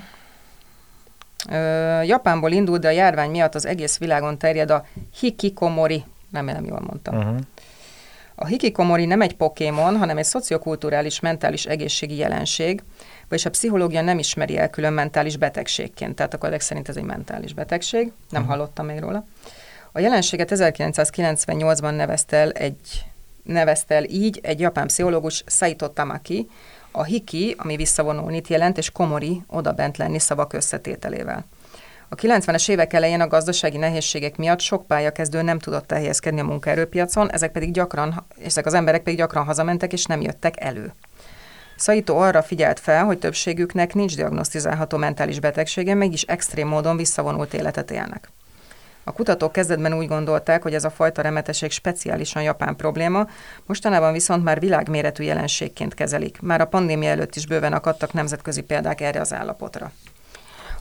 Ö, 1.50 2.02
Japánból 2.02 2.52
indult, 2.52 2.82
de 2.82 2.88
a 2.88 2.92
járvány 2.92 3.30
miatt 3.30 3.56
az 3.56 3.66
egész 3.66 3.98
világon 3.98 4.38
terjed 4.38 4.72
a 4.72 4.86
hikikomori. 5.20 6.04
Remélem 6.32 6.66
jól 6.66 6.82
mondtam. 6.88 7.18
Uh-huh. 7.18 7.38
A 8.36 8.46
hikikomori 8.46 9.06
nem 9.06 9.22
egy 9.22 9.36
pokémon, 9.36 9.98
hanem 9.98 10.18
egy 10.18 10.26
szociokulturális 10.26 11.20
mentális 11.20 11.66
egészségi 11.66 12.16
jelenség, 12.16 12.84
vagyis 13.30 13.46
a 13.46 13.50
pszichológia 13.50 14.02
nem 14.02 14.20
ismeri 14.20 14.58
el 14.58 14.70
külön 14.70 14.94
mentális 14.94 15.38
betegségként. 15.38 16.16
Tehát 16.16 16.34
akkor 16.34 16.48
ezek 16.48 16.62
szerint 16.62 16.90
ez 16.90 16.98
egy 16.98 17.04
mentális 17.04 17.54
betegség. 17.54 18.12
Nem 18.30 18.42
Mhm. 18.42 18.52
hallottam 18.52 18.86
még 18.86 19.00
róla. 19.00 19.26
A 19.92 20.00
jelenséget 20.00 20.52
1998-ban 20.52 21.96
nevezte 21.96 22.38
el, 22.38 22.52
egy, 22.52 23.06
nevezte 23.44 23.96
el 23.96 24.04
így 24.04 24.40
egy 24.44 24.60
japán 24.60 24.88
pszichológus 24.88 25.44
Saito 25.48 25.88
Tamaki, 25.88 26.50
a 26.92 27.04
hiki, 27.04 27.56
ami 27.58 27.76
visszavonulnit 27.76 28.48
jelent, 28.48 28.78
és 28.78 28.92
komori, 28.92 29.42
odabent 29.48 29.98
lenni 29.98 30.20
szavak 30.20 30.54
összetételével. 30.54 31.46
A 32.10 32.16
90-es 32.16 32.70
évek 32.70 32.94
elején 32.94 33.22
a 33.22 33.28
gazdasági 33.28 33.78
nehézségek 33.78 34.38
miatt 34.38 34.60
sok 34.60 34.88
pályakezdő 34.88 35.42
nem 35.42 35.60
tudott 35.60 35.92
elhelyezkedni 35.92 36.40
a 36.40 36.44
munkaerőpiacon, 36.44 37.32
ezek 37.32 37.52
pedig 37.52 37.72
gyakran, 37.72 38.26
ezek 38.46 38.66
az 38.66 38.74
emberek 38.74 39.04
pedig 39.04 39.20
gyakran 39.20 39.46
hazamentek 39.46 39.94
és 39.94 40.06
nem 40.06 40.22
jöttek 40.22 40.60
elő. 40.60 40.94
Saito 41.80 42.16
arra 42.16 42.42
figyelt 42.42 42.80
fel, 42.80 43.06
hogy 43.06 43.20
többségüknek 43.20 43.94
nincs 43.94 44.16
diagnosztizálható 44.16 44.98
mentális 44.98 45.40
betegsége, 45.40 45.94
mégis 45.94 46.22
extrém 46.22 46.68
módon 46.68 46.98
visszavonult 46.98 47.54
életet 47.54 47.92
élnek. 47.92 48.30
A 49.04 49.12
kutatók 49.12 49.52
kezdetben 49.52 49.94
úgy 49.94 50.08
gondolták, 50.08 50.62
hogy 50.62 50.74
ez 50.74 50.84
a 50.84 50.90
fajta 50.90 51.22
remetesség 51.22 51.72
speciálisan 51.72 52.42
japán 52.42 52.76
probléma, 52.76 53.28
mostanában 53.66 54.14
viszont 54.14 54.44
már 54.44 54.60
világméretű 54.60 55.24
jelenségként 55.24 55.94
kezelik. 55.94 56.42
Már 56.42 56.62
a 56.62 56.68
pandémia 56.68 57.10
előtt 57.10 57.36
is 57.36 57.48
bőven 57.48 57.74
akadtak 57.74 58.14
nemzetközi 58.14 58.62
példák 58.62 59.02
erre 59.02 59.20
az 59.20 59.34
állapotra. 59.34 59.92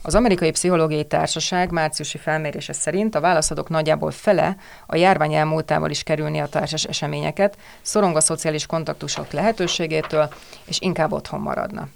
Az 0.01 0.15
Amerikai 0.15 0.51
Pszichológiai 0.51 1.05
Társaság 1.05 1.71
márciusi 1.71 2.17
felmérése 2.17 2.73
szerint 2.73 3.15
a 3.15 3.19
válaszadók 3.19 3.69
nagyjából 3.69 4.11
fele 4.11 4.55
a 4.85 4.95
járvány 4.95 5.33
elmúltával 5.33 5.89
is 5.89 6.03
kerülni 6.03 6.39
a 6.39 6.47
társas 6.47 6.83
eseményeket, 6.83 7.57
szorong 7.81 8.15
a 8.15 8.19
szociális 8.21 8.65
kontaktusok 8.65 9.31
lehetőségétől, 9.31 10.33
és 10.65 10.79
inkább 10.79 11.11
otthon 11.11 11.39
maradna. 11.39 11.87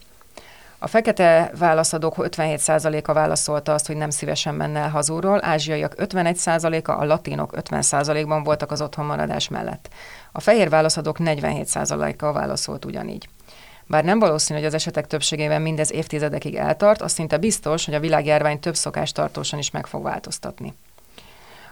A 0.84 0.88
fekete 0.88 1.52
válaszadók 1.58 2.16
57%-a 2.18 3.14
válaszolta 3.14 3.74
azt, 3.74 3.88
hogy 3.88 3.96
nem 3.96 4.10
szívesen 4.10 4.56
menne 4.56 4.80
el 4.80 4.90
hazúról, 4.90 5.46
ázsiaiak 5.46 5.94
51%-a, 5.98 6.92
a 6.92 7.06
latinok 7.06 7.54
50%-ban 7.56 8.44
voltak 8.44 8.72
az 8.72 8.82
otthonmaradás 8.82 9.50
mellett. 9.50 9.90
A 10.32 10.40
fehér 10.40 10.70
válaszadók 10.70 11.18
47%-a 11.20 12.32
válaszolt 12.32 12.86
ugyanígy. 12.86 13.28
Bár 13.94 14.04
nem 14.04 14.20
valószínű, 14.20 14.60
hogy 14.60 14.68
az 14.68 14.74
esetek 14.74 15.08
többségében 15.08 15.62
mindez 15.62 15.92
évtizedekig 15.92 16.56
eltart, 16.56 17.02
az 17.02 17.12
szinte 17.12 17.38
biztos, 17.38 17.86
hogy 17.86 17.94
a 17.94 18.00
világjárvány 18.00 18.60
több 18.60 18.76
szokást 18.76 19.14
tartósan 19.14 19.60
is 19.60 19.72
meg 19.72 19.86
fog 19.86 20.04
változtatni. 20.04 20.74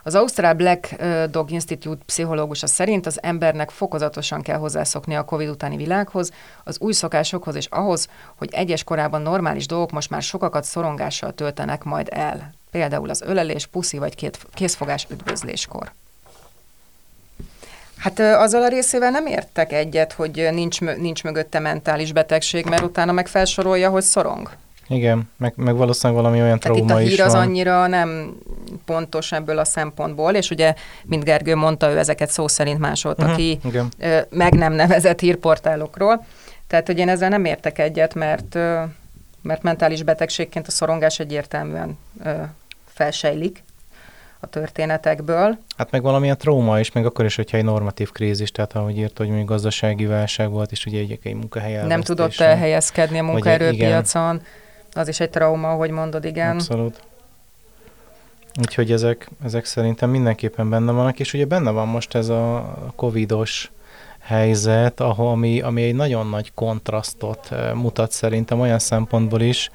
Az 0.03 0.15
Ausztrál 0.15 0.53
Black 0.53 0.95
Dog 1.29 1.51
Institute 1.51 2.03
pszichológusa 2.05 2.67
szerint 2.67 3.05
az 3.05 3.23
embernek 3.23 3.69
fokozatosan 3.69 4.41
kell 4.41 4.57
hozzászokni 4.57 5.15
a 5.15 5.25
COVID 5.25 5.49
utáni 5.49 5.75
világhoz, 5.75 6.31
az 6.63 6.79
új 6.79 6.93
szokásokhoz 6.93 7.55
és 7.55 7.65
ahhoz, 7.65 8.07
hogy 8.35 8.49
egyes 8.51 8.83
korában 8.83 9.21
normális 9.21 9.65
dolgok 9.65 9.91
most 9.91 10.09
már 10.09 10.21
sokakat 10.21 10.63
szorongással 10.63 11.33
töltenek 11.33 11.83
majd 11.83 12.07
el. 12.11 12.53
Például 12.71 13.09
az 13.09 13.21
ölelés, 13.21 13.65
puszi 13.65 13.97
vagy 13.97 14.15
két, 14.15 14.47
készfogás 14.53 15.07
üdvözléskor. 15.09 15.91
Hát 18.01 18.19
azzal 18.19 18.63
a 18.63 18.67
részével 18.67 19.09
nem 19.11 19.25
értek 19.25 19.73
egyet, 19.73 20.13
hogy 20.13 20.47
nincs, 20.51 20.81
nincs 20.81 21.23
mögötte 21.23 21.59
mentális 21.59 22.11
betegség, 22.13 22.65
mert 22.65 22.83
utána 22.83 23.11
meg 23.11 23.27
felsorolja, 23.27 23.89
hogy 23.89 24.03
szorong. 24.03 24.49
Igen, 24.87 25.29
meg, 25.37 25.53
meg 25.55 25.75
valószínűleg 25.75 26.23
valami 26.23 26.41
olyan 26.41 26.59
Tehát 26.59 26.77
itt 26.77 26.83
a 26.83 26.85
trauma 26.87 27.03
is 27.03 27.09
hír 27.09 27.21
az 27.21 27.33
van. 27.33 27.41
annyira 27.41 27.87
nem 27.87 28.37
pontos 28.85 29.31
ebből 29.31 29.57
a 29.57 29.65
szempontból, 29.65 30.33
és 30.33 30.49
ugye, 30.49 30.73
mint 31.05 31.23
Gergő 31.23 31.55
mondta, 31.55 31.91
ő 31.91 31.97
ezeket 31.97 32.29
szó 32.29 32.47
szerint 32.47 32.79
másolta 32.79 33.25
Mhm, 33.25 33.35
ki 33.35 33.59
Igen. 33.65 33.87
meg 34.29 34.53
nem 34.53 34.73
nevezett 34.73 35.19
hírportálokról. 35.19 36.25
Tehát, 36.67 36.87
hogy 36.87 36.97
én 36.97 37.09
ezzel 37.09 37.29
nem 37.29 37.45
értek 37.45 37.79
egyet, 37.79 38.13
mert, 38.13 38.55
mert 39.41 39.61
mentális 39.61 40.03
betegségként 40.03 40.67
a 40.67 40.71
szorongás 40.71 41.19
egyértelműen 41.19 41.97
felsejlik 42.93 43.63
a 44.43 44.47
történetekből. 44.47 45.57
Hát 45.77 45.91
meg 45.91 46.01
valamilyen 46.01 46.37
trauma 46.37 46.79
is, 46.79 46.91
meg 46.91 47.05
akkor 47.05 47.25
is, 47.25 47.35
hogyha 47.35 47.57
egy 47.57 47.63
normatív 47.63 48.11
krízis, 48.11 48.51
tehát 48.51 48.73
ahogy 48.73 48.97
írt, 48.97 49.17
hogy 49.17 49.27
mondjuk 49.27 49.49
gazdasági 49.49 50.05
válság 50.05 50.49
volt, 50.49 50.71
és 50.71 50.85
ugye 50.85 50.99
egy, 50.99 51.19
egy 51.23 51.33
munkahely 51.33 51.85
Nem 51.87 52.01
tudott 52.01 52.39
elhelyezkedni 52.39 53.19
a 53.19 53.23
munkaerőpiacon. 53.23 54.41
Az 54.93 55.07
is 55.07 55.19
egy 55.19 55.29
trauma, 55.29 55.69
ahogy 55.69 55.89
mondod, 55.89 56.25
igen. 56.25 56.55
Abszolút. 56.55 56.99
Úgyhogy 58.59 58.91
ezek, 58.91 59.29
ezek 59.43 59.65
szerintem 59.65 60.09
mindenképpen 60.09 60.69
benne 60.69 60.91
vannak, 60.91 61.19
és 61.19 61.33
ugye 61.33 61.45
benne 61.45 61.71
van 61.71 61.87
most 61.87 62.15
ez 62.15 62.29
a 62.29 62.75
covidos 62.95 63.71
helyzet, 64.19 64.99
ahol, 64.99 65.31
ami, 65.31 65.61
ami 65.61 65.83
egy 65.83 65.95
nagyon 65.95 66.27
nagy 66.27 66.53
kontrasztot 66.53 67.51
eh, 67.51 67.73
mutat 67.73 68.11
szerintem 68.11 68.59
olyan 68.59 68.79
szempontból 68.79 69.41
is, 69.41 69.69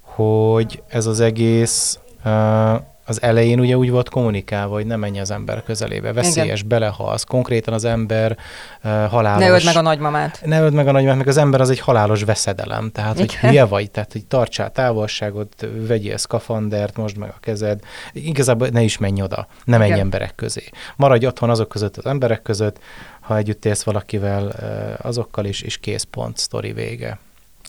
hogy 0.00 0.82
ez 0.88 1.06
az 1.06 1.20
egész 1.20 1.98
eh, 2.22 2.76
az 3.06 3.22
elején 3.22 3.60
ugye 3.60 3.76
úgy 3.76 3.90
volt 3.90 4.08
kommunikálva, 4.08 4.74
hogy 4.74 4.86
ne 4.86 4.96
menj 4.96 5.20
az 5.20 5.30
ember 5.30 5.62
közelébe, 5.62 6.12
veszélyes, 6.12 6.58
Igen. 6.58 6.68
belehalsz, 6.68 7.24
konkrétan 7.24 7.74
az 7.74 7.84
ember 7.84 8.36
uh, 8.84 9.06
halálos. 9.06 9.44
Ne 9.44 9.50
öld 9.50 9.64
meg 9.64 9.76
a 9.76 9.80
nagymamát. 9.80 10.40
Ne 10.44 10.60
öld 10.60 10.72
meg 10.72 10.88
a 10.88 10.92
nagymát, 10.92 11.16
meg 11.16 11.28
az 11.28 11.36
ember 11.36 11.60
az 11.60 11.70
egy 11.70 11.80
halálos 11.80 12.22
veszedelem, 12.22 12.90
tehát 12.90 13.16
hogy 13.16 13.32
Igen. 13.32 13.50
hülye 13.50 13.64
vagy, 13.64 13.90
tehát 13.90 14.12
hogy 14.12 14.24
tartsál 14.24 14.70
távolságot, 14.70 15.66
vegyél 15.86 16.16
szkafandert, 16.16 16.96
most 16.96 17.16
meg 17.16 17.28
a 17.28 17.40
kezed, 17.40 17.80
igazából 18.12 18.68
ne 18.68 18.82
is 18.82 18.98
menj 18.98 19.22
oda, 19.22 19.46
ne 19.64 19.78
menj 19.78 19.90
Igen. 19.90 20.00
emberek 20.00 20.34
közé. 20.34 20.62
Maradj 20.96 21.26
otthon 21.26 21.50
azok 21.50 21.68
között 21.68 21.96
az 21.96 22.06
emberek 22.06 22.42
között, 22.42 22.78
ha 23.20 23.36
együtt 23.36 23.64
élsz 23.64 23.82
valakivel, 23.82 24.54
azokkal 25.02 25.44
is, 25.44 25.60
és 25.60 25.78
kész 25.78 26.06
pont, 26.10 26.38
sztori 26.38 26.72
vége. 26.72 27.18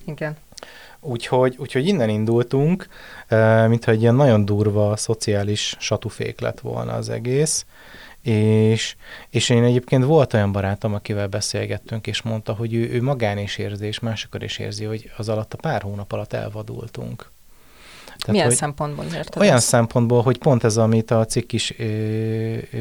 Igen. 0.05 0.35
Úgyhogy, 1.05 1.55
úgyhogy 1.57 1.87
innen 1.87 2.09
indultunk, 2.09 2.87
mintha 3.67 3.91
egy 3.91 4.01
ilyen 4.01 4.15
nagyon 4.15 4.45
durva 4.45 4.95
szociális 4.95 5.75
satufék 5.79 6.39
lett 6.39 6.59
volna 6.59 6.93
az 6.93 7.09
egész, 7.09 7.65
és, 8.21 8.95
és 9.29 9.49
én 9.49 9.63
egyébként 9.63 10.05
volt 10.05 10.33
olyan 10.33 10.51
barátom, 10.51 10.93
akivel 10.93 11.27
beszélgettünk, 11.27 12.07
és 12.07 12.21
mondta, 12.21 12.53
hogy 12.53 12.73
ő, 12.73 12.89
ő 12.89 13.01
magán 13.01 13.37
is 13.37 13.57
érzi, 13.57 13.85
és 13.85 13.99
másokkal 13.99 14.41
is 14.41 14.57
érzi, 14.57 14.83
hogy 14.83 15.11
az 15.17 15.29
alatt 15.29 15.53
a 15.53 15.57
pár 15.57 15.81
hónap 15.81 16.11
alatt 16.11 16.33
elvadultunk. 16.33 17.33
Tehát, 18.05 18.31
Milyen 18.31 18.47
hogy 18.47 18.55
szempontból 18.55 19.05
érted 19.05 19.41
olyan 19.41 19.55
ezt? 19.55 19.67
szempontból, 19.67 20.21
hogy 20.21 20.37
pont 20.37 20.63
ez, 20.63 20.77
amit 20.77 21.11
a 21.11 21.25
cikk 21.25 21.51
is 21.51 21.73
ö, 21.77 21.83
ö, 22.71 22.79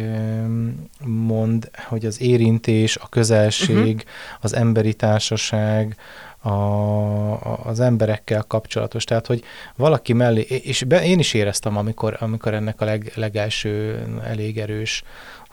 mond, 1.07 1.71
hogy 1.89 2.07
az 2.07 2.21
érintés, 2.21 2.97
a 2.97 3.09
közelség, 3.09 3.95
uh-huh. 3.95 4.01
az 4.41 4.55
emberi 4.55 4.95
társaság, 4.95 5.97
a, 6.45 7.67
az 7.69 7.81
emberekkel 7.81 8.43
kapcsolatos. 8.49 9.05
Tehát, 9.05 9.27
hogy 9.27 9.43
valaki 9.77 10.13
mellé, 10.13 10.41
és 10.41 10.83
be, 10.83 11.05
én 11.05 11.19
is 11.19 11.35
éreztem, 11.35 11.77
amikor, 11.77 12.17
amikor 12.21 12.55
ennek 12.55 12.81
a 12.81 12.85
leg, 12.85 13.13
legelső 13.15 14.05
elég 14.27 14.59
erős 14.59 15.03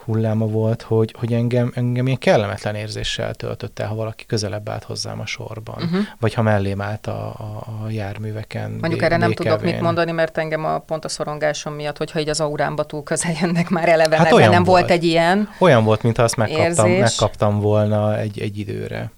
hulláma 0.06 0.46
volt, 0.46 0.82
hogy, 0.82 1.16
hogy 1.20 1.34
engem, 1.34 1.72
engem 1.76 2.06
ilyen 2.06 2.18
kellemetlen 2.18 2.76
érzéssel 2.76 3.34
töltött 3.36 3.80
el, 3.80 3.88
ha 3.88 3.96
valaki 3.96 4.26
közelebb 4.26 4.70
állt 4.70 4.84
hozzám 4.84 5.20
a 5.20 5.26
sorban, 5.26 5.76
Uh-huh. 5.84 6.00
vagy 6.20 6.34
ha 6.34 6.42
mellém 6.42 6.82
állt 6.82 7.08
a, 7.08 7.28
a, 7.28 7.64
a 7.86 7.90
járműveken. 7.90 8.78
Mondjuk 8.82 9.02
erre 9.02 9.18
nem 9.18 9.34
tudok 9.34 9.62
mit 9.62 9.82
mondani, 9.82 10.12
mert 10.12 10.38
engem 10.38 10.66
a 10.66 10.80
pont 10.80 11.06
a 11.06 11.10
szorongásom 11.10 11.74
miatt, 11.74 11.98
hogyha 11.98 12.20
így 12.20 12.30
az 12.30 12.40
aurámba 12.40 12.84
túl 12.84 13.04
közel 13.04 13.34
jönnek 13.42 13.70
már 13.70 13.90
eleve, 13.90 14.16
Hát 14.16 14.26
hát 14.26 14.34
olyan 14.34 14.50
nem 14.50 14.64
volt. 14.64 14.80
volt. 14.80 14.92
egy 14.92 15.04
ilyen. 15.04 15.50
Olyan 15.60 15.84
volt, 15.84 16.02
mintha 16.04 16.24
azt 16.24 16.36
megkaptam, 16.36 16.66
Érzés. 16.90 17.00
megkaptam 17.00 17.60
volna 17.60 18.18
egy, 18.18 18.40
egy 18.40 18.58
időre. 18.58 19.12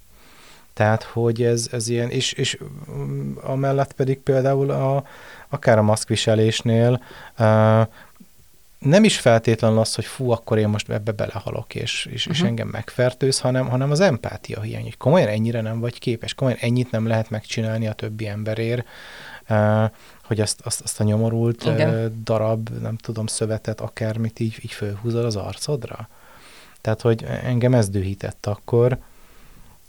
Tehát, 0.73 1.03
hogy 1.03 1.43
ez, 1.43 1.67
ez 1.71 1.87
ilyen, 1.87 2.09
és, 2.09 2.31
és 2.31 2.57
mm, 2.91 3.35
amellett 3.43 3.93
pedig 3.93 4.19
például 4.19 4.69
a, 4.69 5.03
akár 5.49 5.77
a 5.77 5.81
maszkviselésnél 5.81 7.01
uh, 7.39 7.87
nem 8.79 9.03
is 9.03 9.19
feltétlenül 9.19 9.79
az, 9.79 9.95
hogy 9.95 10.05
fú, 10.05 10.31
akkor 10.31 10.57
én 10.57 10.67
most 10.67 10.89
ebbe 10.89 11.11
belehalok, 11.11 11.75
és, 11.75 12.07
és, 12.11 12.19
uh-huh. 12.19 12.33
és 12.33 12.39
Mhm. 12.39 12.47
engem 12.47 12.67
megfertőz, 12.67 13.39
hanem, 13.39 13.67
hanem 13.67 13.91
az 13.91 13.99
empátia 13.99 14.61
hiány, 14.61 14.83
hogy 14.83 14.97
komolyan 14.97 15.27
ennyire 15.27 15.61
nem 15.61 15.79
vagy 15.79 15.99
képes, 15.99 16.33
komolyan 16.33 16.59
ennyit 16.61 16.91
nem 16.91 17.07
lehet 17.07 17.29
megcsinálni 17.29 17.87
a 17.87 17.93
többi 17.93 18.27
emberért, 18.27 18.87
uh, 19.49 19.83
hogy 20.23 20.39
azt, 20.39 20.61
azt, 20.63 20.81
azt 20.81 20.99
a 20.99 21.03
nyomorult 21.03 21.63
Igen. 21.63 22.05
uh, 22.05 22.11
darab, 22.23 22.69
nem 22.81 22.97
tudom, 22.97 23.27
szövetet, 23.27 23.81
akármit 23.81 24.39
így, 24.39 24.57
így 24.61 24.71
fölhúzod 24.71 25.25
az 25.25 25.35
arcodra. 25.35 26.09
Tehát, 26.81 27.01
hogy 27.01 27.25
engem 27.43 27.73
ez 27.73 27.89
dühített 27.89 28.45
akkor, 28.45 28.97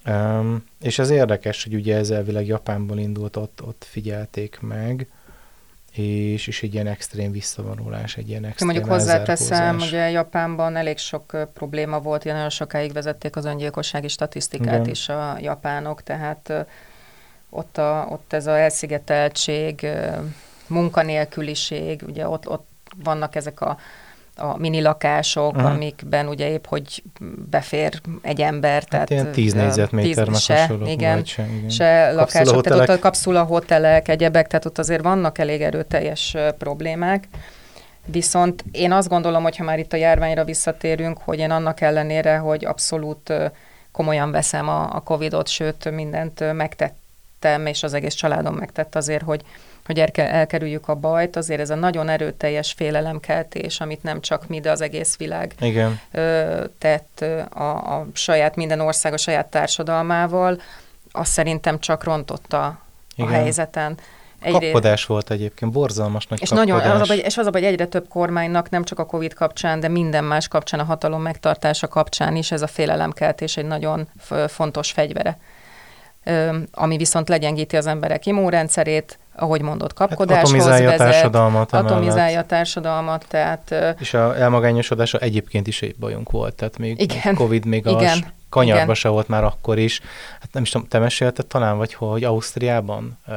Um, 0.06 0.64
és 0.80 0.98
ez 0.98 1.10
érdekes, 1.10 1.64
hogy 1.64 1.74
ugye 1.74 1.96
ez 1.96 2.10
elvileg 2.10 2.46
Japánból 2.46 2.98
indult, 2.98 3.36
ott, 3.36 3.62
ott 3.62 3.86
figyelték 3.88 4.58
meg, 4.60 5.08
és, 5.92 6.46
és 6.46 6.62
egy 6.62 6.74
ilyen 6.74 6.86
extrém 6.86 7.32
visszavonulás, 7.32 8.16
egy 8.16 8.28
ilyen 8.28 8.44
extrém 8.44 8.68
Mondjuk 8.68 8.90
hozzáteszem, 8.90 9.76
ugye 9.76 10.10
Japánban 10.10 10.76
elég 10.76 10.98
sok 10.98 11.48
probléma 11.54 12.00
volt, 12.00 12.24
ilyen 12.24 12.36
nagyon 12.36 12.50
sokáig 12.50 12.92
vezették 12.92 13.36
az 13.36 13.44
öngyilkossági 13.44 14.08
statisztikát 14.08 14.74
Igen. 14.74 14.88
is 14.88 15.08
a 15.08 15.36
japánok, 15.40 16.02
tehát 16.02 16.52
ott, 17.50 17.78
a, 17.78 18.06
ott 18.10 18.32
ez 18.32 18.46
a 18.46 18.58
elszigeteltség, 18.58 19.86
munkanélküliség, 20.66 22.02
ugye 22.06 22.28
ott, 22.28 22.48
ott 22.48 22.68
vannak 23.04 23.34
ezek 23.34 23.60
a 23.60 23.78
a 24.36 24.58
mini 24.58 24.80
lakások, 24.80 25.54
uh-huh. 25.54 25.70
amikben 25.70 26.28
ugye 26.28 26.50
épp, 26.50 26.66
hogy 26.66 27.02
befér 27.50 28.00
egy 28.22 28.40
ember. 28.40 28.72
Hát 28.72 28.88
tehát 28.88 29.10
ilyen 29.10 29.32
10 29.32 29.52
négyzetméter 29.52 30.26
tíz, 30.26 30.40
se, 30.40 30.70
igen, 30.86 31.24
se, 31.24 31.46
igen. 31.56 31.70
se 31.70 32.12
lakások, 32.12 32.62
tehát 32.62 32.80
ott 32.80 32.96
a 32.96 32.98
kapszula 32.98 33.42
hotelek, 33.42 34.08
egyebek, 34.08 34.46
tehát 34.46 34.64
ott 34.64 34.78
azért 34.78 35.02
vannak 35.02 35.38
elég 35.38 35.62
erőteljes 35.62 36.36
problémák. 36.58 37.28
Viszont 38.06 38.64
én 38.72 38.92
azt 38.92 39.08
gondolom, 39.08 39.42
hogy 39.42 39.56
ha 39.56 39.64
már 39.64 39.78
itt 39.78 39.92
a 39.92 39.96
járványra 39.96 40.44
visszatérünk, 40.44 41.18
hogy 41.18 41.38
én 41.38 41.50
annak 41.50 41.80
ellenére, 41.80 42.36
hogy 42.36 42.64
abszolút 42.64 43.32
komolyan 43.92 44.30
veszem 44.30 44.68
a, 44.68 44.94
a 44.94 45.00
Covid-ot, 45.00 45.48
sőt 45.48 45.90
mindent 45.90 46.52
megtettem, 46.52 47.66
és 47.66 47.82
az 47.82 47.94
egész 47.94 48.14
családom 48.14 48.54
megtett 48.54 48.94
azért, 48.94 49.22
hogy 49.22 49.42
hogy 49.84 49.98
elkerüljük 50.14 50.88
a 50.88 50.94
bajt, 50.94 51.36
azért 51.36 51.60
ez 51.60 51.70
a 51.70 51.74
nagyon 51.74 52.08
erőteljes 52.08 52.72
félelemkeltés, 52.72 53.80
amit 53.80 54.02
nem 54.02 54.20
csak 54.20 54.48
mi, 54.48 54.60
de 54.60 54.70
az 54.70 54.80
egész 54.80 55.16
világ 55.16 55.54
Igen. 55.60 56.00
tett 56.78 57.24
a, 57.50 57.70
a 57.70 58.06
saját, 58.12 58.56
minden 58.56 58.80
ország 58.80 59.12
a 59.12 59.16
saját 59.16 59.46
társadalmával, 59.46 60.60
azt 61.12 61.32
szerintem 61.32 61.78
csak 61.78 62.04
rontotta 62.04 62.78
Igen. 63.16 63.30
a 63.30 63.34
helyzeten. 63.34 63.98
Egyrészt, 64.40 64.72
kapkodás 64.72 65.06
volt 65.06 65.30
egyébként, 65.30 65.72
borzalmas 65.72 66.26
nagy 66.26 66.42
és 66.42 66.48
kapkodás. 66.48 66.82
Nagyon, 66.82 67.00
az 67.00 67.10
a, 67.10 67.14
és 67.14 67.36
az 67.36 67.46
a, 67.46 67.50
hogy 67.52 67.64
egyre 67.64 67.86
több 67.86 68.08
kormánynak, 68.08 68.70
nem 68.70 68.84
csak 68.84 68.98
a 68.98 69.06
Covid 69.06 69.34
kapcsán, 69.34 69.80
de 69.80 69.88
minden 69.88 70.24
más 70.24 70.48
kapcsán, 70.48 70.80
a 70.80 70.84
hatalom 70.84 71.22
megtartása 71.22 71.88
kapcsán 71.88 72.36
is 72.36 72.52
ez 72.52 72.62
a 72.62 72.66
félelemkeltés 72.66 73.56
egy 73.56 73.64
nagyon 73.64 74.08
fontos 74.48 74.92
fegyvere. 74.92 75.38
Ami 76.70 76.96
viszont 76.96 77.28
legyengíti 77.28 77.76
az 77.76 77.86
emberek 77.86 78.26
immunrendszerét, 78.26 79.18
ahogy 79.36 79.62
mondott, 79.62 79.98
hát 79.98 80.08
kapkodáshoz 80.08 80.50
hát 80.50 80.60
atomizálja 80.60 80.90
vezet, 80.90 81.00
a 81.00 81.10
társadalmat. 81.10 81.72
Atomizálja 81.72 82.38
a 82.38 82.44
társadalmat, 82.44 83.24
tehát... 83.28 83.74
És 83.98 84.14
a 84.14 84.38
elmagányosodása 84.38 85.18
egyébként 85.18 85.66
is 85.66 85.82
egy 85.82 85.96
bajunk 85.96 86.30
volt, 86.30 86.54
tehát 86.54 86.78
még 86.78 87.00
igen, 87.00 87.34
Covid 87.34 87.64
még 87.64 87.86
igen, 87.86 88.18
a 88.18 88.32
kanyarba 88.48 88.82
igen. 88.82 88.94
se 88.94 89.08
volt 89.08 89.28
már 89.28 89.44
akkor 89.44 89.78
is. 89.78 90.00
Hát 90.40 90.48
nem 90.52 90.62
is 90.62 90.70
tudom, 90.70 90.86
te 90.88 90.98
mesélted 90.98 91.46
talán, 91.46 91.76
vagy 91.76 91.94
hogy 91.94 92.24
Ausztriában 92.24 93.18
uh, 93.26 93.34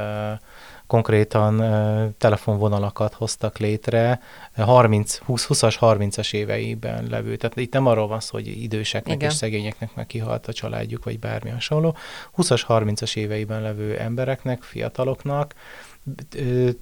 konkrétan 0.87 1.59
uh, 1.59 2.09
telefonvonalakat 2.17 3.13
hoztak 3.13 3.57
létre 3.57 4.19
30, 4.57 5.19
20-as, 5.27 5.75
30-as 5.79 6.33
éveiben 6.33 7.07
levő. 7.09 7.35
Tehát 7.35 7.57
itt 7.57 7.73
nem 7.73 7.85
arról 7.85 8.07
van 8.07 8.19
szó, 8.19 8.29
hogy 8.31 8.61
időseknek 8.61 9.15
Igen. 9.15 9.29
és 9.29 9.35
szegényeknek 9.35 9.95
meg 9.95 10.05
kihalt 10.05 10.47
a 10.47 10.53
családjuk, 10.53 11.03
vagy 11.03 11.19
bármi 11.19 11.49
hasonló. 11.49 11.95
20-as, 12.37 12.61
30-as 12.67 13.15
éveiben 13.15 13.61
levő 13.61 13.97
embereknek, 13.97 14.61
fiataloknak 14.61 15.53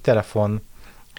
telefon 0.02 0.60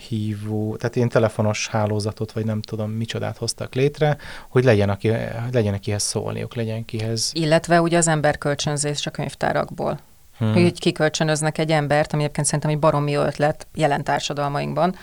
hívó, 0.01 0.75
tehát 0.75 0.95
ilyen 0.95 1.09
telefonos 1.09 1.67
hálózatot, 1.67 2.31
vagy 2.31 2.45
nem 2.45 2.61
tudom 2.61 2.91
micsodát 2.91 3.37
hoztak 3.37 3.75
létre, 3.75 4.17
hogy 4.49 4.63
legyen, 4.63 4.89
aki, 4.89 5.11
legyen 5.51 5.73
akihez 5.73 6.03
szólniuk, 6.03 6.55
legyen 6.55 6.85
kihez. 6.85 7.31
Illetve 7.33 7.81
ugye 7.81 7.97
az 7.97 8.07
emberkölcsönzés 8.07 9.05
a 9.05 9.11
könyvtárakból. 9.11 9.99
Hmm. 10.37 10.53
Hogy 10.53 10.79
kikölcsönöznek 10.79 11.57
egy 11.57 11.71
embert, 11.71 12.13
ami 12.13 12.21
egyébként 12.21 12.45
szerintem 12.45 12.69
egy 12.69 12.79
baromi 12.79 13.15
ötlet 13.15 13.67
jelen 13.75 14.03
társadalmainkban, 14.03 14.95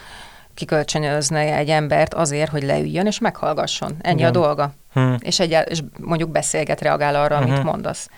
kikölcsönözne 0.55 1.39
egy 1.39 1.69
embert 1.69 2.15
azért, 2.15 2.51
hogy 2.51 2.63
leüljön 2.63 3.07
és 3.07 3.19
meghallgasson. 3.19 3.97
Ennyi 4.01 4.19
Igen. 4.19 4.29
a 4.29 4.33
dolga. 4.33 4.75
Hmm. 4.93 5.17
És, 5.21 5.41
egy, 5.41 5.57
és 5.69 5.83
mondjuk 6.01 6.31
beszélget, 6.31 6.81
reagál 6.81 7.15
arra, 7.15 7.37
amit 7.37 7.55
hmm. 7.55 7.65
mondasz. 7.65 8.09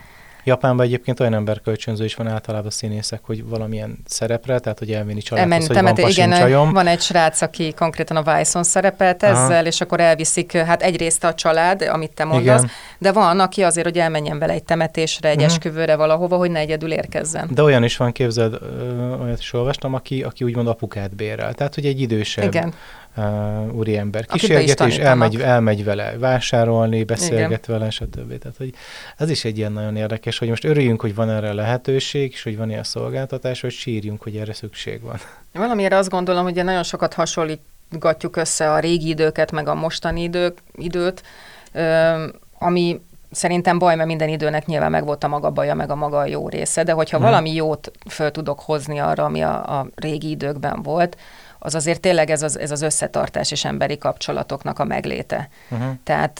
Japánban 0.47 0.87
egyébként 0.87 1.21
olyan 1.21 1.35
emberkölcsönző 1.35 2.05
is 2.05 2.15
van 2.15 2.26
általában 2.26 2.70
színészek, 2.70 3.20
hogy 3.23 3.44
valamilyen 3.44 3.99
szerepre, 4.05 4.59
tehát 4.59 4.79
hogy 4.79 4.92
elvinni 4.92 5.20
családhoz, 5.20 5.66
hogy 5.66 5.83
van 5.83 6.09
igen, 6.09 6.31
csajom. 6.31 6.73
van 6.73 6.87
egy 6.87 7.01
srác, 7.01 7.40
aki 7.40 7.73
konkrétan 7.73 8.16
a 8.16 8.37
Vice-on 8.37 8.64
szerepelt 8.64 9.23
ezzel, 9.23 9.51
Aha. 9.51 9.64
és 9.64 9.81
akkor 9.81 10.01
elviszik, 10.01 10.57
hát 10.57 10.83
egyrészt 10.83 11.25
a 11.25 11.35
család, 11.35 11.83
amit 11.83 12.14
te 12.14 12.25
mondasz, 12.25 12.62
igen. 12.62 12.70
de 12.99 13.12
van, 13.12 13.40
aki 13.40 13.62
azért, 13.62 13.87
hogy 13.87 13.99
elmenjen 13.99 14.38
vele 14.38 14.53
egy 14.53 14.64
temetésre, 14.64 15.29
egy 15.29 15.37
uh-huh. 15.37 15.53
esküvőre 15.53 15.97
valahova, 15.97 16.37
hogy 16.37 16.51
ne 16.51 16.59
egyedül 16.59 16.92
érkezzen. 16.92 17.49
De 17.53 17.62
olyan 17.62 17.85
is 17.85 17.97
van, 17.97 18.12
képzeld, 18.12 18.59
olyat 19.23 19.38
is 19.38 19.53
olvastam, 19.53 19.94
aki, 19.94 20.23
aki 20.23 20.44
úgymond 20.44 20.68
apukát 20.68 21.16
bérel. 21.16 21.55
Tehát, 21.55 21.75
hogy 21.75 21.87
egy 21.87 22.01
idősebb 22.01 22.44
igen 22.44 22.75
uh, 23.16 23.74
úriember 23.74 24.26
kísérget, 24.26 24.81
és 24.81 24.98
elmegy, 24.98 25.40
elmegy 25.40 25.85
vele 25.85 26.18
vásárolni, 26.18 27.05
beszélget 27.05 27.66
Igen. 27.66 27.79
vele, 27.79 27.90
stb. 27.90 28.38
Tehát, 28.38 28.57
hogy 28.57 28.74
ez 29.16 29.31
is 29.31 29.44
egy 29.44 29.59
ilyen 29.59 29.72
nagyon 29.72 29.96
érdekes, 29.96 30.38
hogy 30.38 30.48
most 30.48 30.64
örüljünk, 30.64 31.00
hogy 31.00 31.14
van 31.14 31.31
erre 31.31 31.52
lehetőség, 31.52 32.33
és 32.33 32.42
hogy 32.42 32.57
van 32.57 32.70
ilyen 32.70 32.83
szolgáltatás, 32.83 33.61
vagy 33.61 33.70
sírjunk, 33.70 34.22
hogy 34.22 34.37
erre 34.37 34.52
szükség 34.52 35.00
van. 35.02 35.16
Valamire 35.52 35.96
azt 35.96 36.11
gondolom, 36.11 36.42
hogy 36.42 36.64
nagyon 36.64 36.83
sokat 36.83 37.14
hasonlítgatjuk 37.14 38.37
össze 38.37 38.72
a 38.72 38.79
régi 38.79 39.09
időket, 39.09 39.52
meg 39.52 39.68
a 39.68 39.74
mostani 39.74 40.22
idők, 40.22 40.59
időt, 40.74 41.22
ami 42.59 43.00
szerintem 43.31 43.79
baj, 43.79 43.96
mert 43.96 44.09
minden 44.09 44.29
időnek 44.29 44.66
nyilván 44.66 44.90
meg 44.90 45.05
volt 45.05 45.24
a 45.24 45.29
maga 45.29 45.50
baja, 45.50 45.74
meg 45.74 45.90
a 45.90 45.94
maga 45.94 46.26
jó 46.26 46.48
része, 46.48 46.83
de 46.83 46.92
hogyha 46.92 47.16
hmm. 47.16 47.26
valami 47.26 47.55
jót 47.55 47.90
föl 48.09 48.31
tudok 48.31 48.61
hozni 48.61 48.98
arra, 48.98 49.24
ami 49.24 49.42
a, 49.42 49.79
a 49.79 49.87
régi 49.94 50.31
időkben 50.31 50.83
volt, 50.83 51.16
az 51.59 51.75
azért 51.75 52.01
tényleg 52.01 52.31
ez 52.31 52.42
az, 52.42 52.59
ez 52.59 52.71
az 52.71 52.83
összetartás 52.83 53.51
és 53.51 53.64
emberi 53.64 53.99
kapcsolatoknak 53.99 54.79
a 54.79 54.85
megléte. 54.85 55.49
Uh-huh. 55.71 55.88
Tehát 56.05 56.38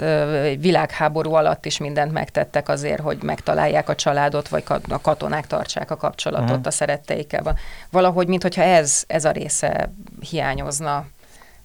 világháború 0.61 1.33
alatt 1.33 1.65
is 1.65 1.79
mindent 1.79 2.13
megtettek 2.13 2.69
azért, 2.69 3.01
hogy 3.01 3.19
megtalálják 3.23 3.89
a 3.89 3.95
családot, 3.95 4.49
vagy 4.49 4.65
a 4.89 5.01
katonák 5.01 5.47
tartsák 5.47 5.91
a 5.91 5.97
kapcsolatot 5.97 6.51
uh-huh. 6.51 6.67
a 6.67 6.71
szeretteikkel. 6.71 7.57
Valahogy, 7.91 8.27
mintha 8.27 8.63
ez, 8.63 9.05
ez 9.07 9.25
a 9.25 9.31
része 9.31 9.93
hiányozna 10.31 11.07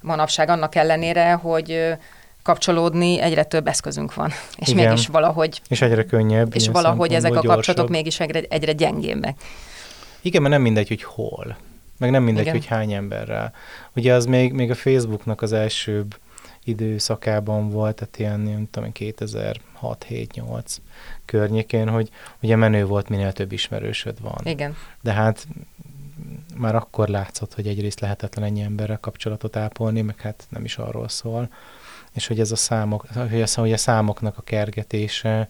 manapság, 0.02 0.50
annak 0.50 0.76
ellenére, 0.76 1.34
hogy 1.34 1.96
kapcsolódni 2.44 3.20
egyre 3.20 3.44
több 3.44 3.68
eszközünk 3.68 4.14
van, 4.14 4.32
és 4.58 4.68
Igen. 4.68 4.88
mégis 4.88 5.08
valahogy... 5.08 5.62
És 5.68 5.82
egyre 5.82 6.04
könnyebb. 6.06 6.56
És 6.56 6.68
valahogy 6.68 7.14
ezek 7.14 7.36
a 7.36 7.42
kapcsolatok 7.42 7.90
mégis 7.90 8.20
egyre, 8.20 8.42
egyre 8.50 8.72
gyengébbek. 8.72 9.40
Igen, 10.22 10.42
mert 10.42 10.54
nem 10.54 10.62
mindegy, 10.62 10.88
hogy 10.88 11.04
hol 11.04 11.58
meg 12.02 12.12
nem 12.12 12.24
mindegy, 12.24 12.44
Igen. 12.44 12.56
hogy 12.56 12.66
hány 12.66 12.94
emberrel. 12.94 13.54
Ugye 13.96 14.14
az 14.14 14.26
még, 14.26 14.54
még 14.54 14.70
a 14.70 14.76
Facebooknak 14.76 15.42
az 15.42 15.52
elsőbb 15.54 16.20
időszakában 16.64 17.70
volt, 17.70 17.96
tehát 17.96 18.20
ilyen, 18.20 18.40
nem 18.40 18.68
tudom, 18.72 18.92
2006-7-8 18.94 20.78
környékén, 21.26 21.90
hogy 21.90 22.10
ugye 22.42 22.56
menő 22.56 22.86
volt, 22.86 23.10
minél 23.10 23.32
több 23.32 23.52
ismerősöd 23.52 24.22
van. 24.22 24.40
Igen. 24.44 24.76
De 25.02 25.12
hát 25.12 25.48
már 26.56 26.76
akkor 26.76 27.08
látszott, 27.08 27.54
hogy 27.54 27.68
egyrészt 27.68 28.00
lehetetlen 28.00 28.46
ennyi 28.46 28.62
emberrel 28.62 29.00
kapcsolatot 29.00 29.56
ápolni, 29.56 30.02
meg 30.02 30.20
hát 30.20 30.46
nem 30.50 30.64
is 30.64 30.78
arról 30.78 31.10
szól. 31.10 31.50
És 32.12 32.28
hogy 32.28 32.40
ez 32.40 32.52
a 32.52 32.56
számok, 32.56 33.06
hogy 33.30 33.42
a, 33.42 33.48
hogy 33.56 33.74
a 33.74 33.78
számoknak 33.78 34.38
a 34.38 34.42
kergetése 34.42 35.50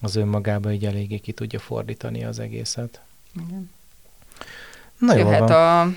az 0.00 0.16
önmagában 0.16 0.72
így 0.72 0.86
eléggé 0.86 1.18
ki 1.18 1.32
tudja 1.32 1.58
fordítani 1.58 2.24
az 2.24 2.38
egészet. 2.38 3.00
Igen. 3.46 3.70
Na 4.98 5.16
Jöhet 5.16 5.50
a 5.50 5.88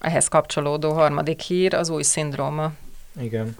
ehhez 0.00 0.28
kapcsolódó 0.28 0.92
harmadik 0.92 1.40
hír, 1.40 1.74
az 1.74 1.88
új 1.88 2.02
szindróma. 2.02 2.72
Igen. 3.20 3.56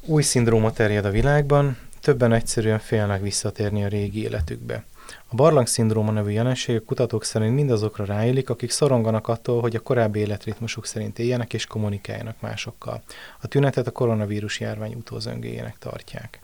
Új 0.00 0.22
szindróma 0.22 0.72
terjed 0.72 1.04
a 1.04 1.10
világban, 1.10 1.78
többen 2.00 2.32
egyszerűen 2.32 2.78
félnek 2.78 3.20
visszatérni 3.20 3.84
a 3.84 3.88
régi 3.88 4.22
életükbe. 4.22 4.84
A 5.26 5.34
barlang 5.34 5.66
szindróma 5.66 6.12
nevű 6.12 6.30
jelenség 6.30 6.76
a 6.76 6.84
kutatók 6.84 7.24
szerint 7.24 7.54
mindazokra 7.54 8.04
ráélik, 8.04 8.50
akik 8.50 8.70
szoronganak 8.70 9.28
attól, 9.28 9.60
hogy 9.60 9.76
a 9.76 9.80
korábbi 9.80 10.18
életritmusuk 10.18 10.86
szerint 10.86 11.18
éljenek 11.18 11.52
és 11.52 11.66
kommunikáljanak 11.66 12.40
másokkal. 12.40 13.02
A 13.40 13.46
tünetet 13.46 13.86
a 13.86 13.90
koronavírus 13.90 14.60
járvány 14.60 14.94
utózöngéjének 14.94 15.78
tartják. 15.78 16.40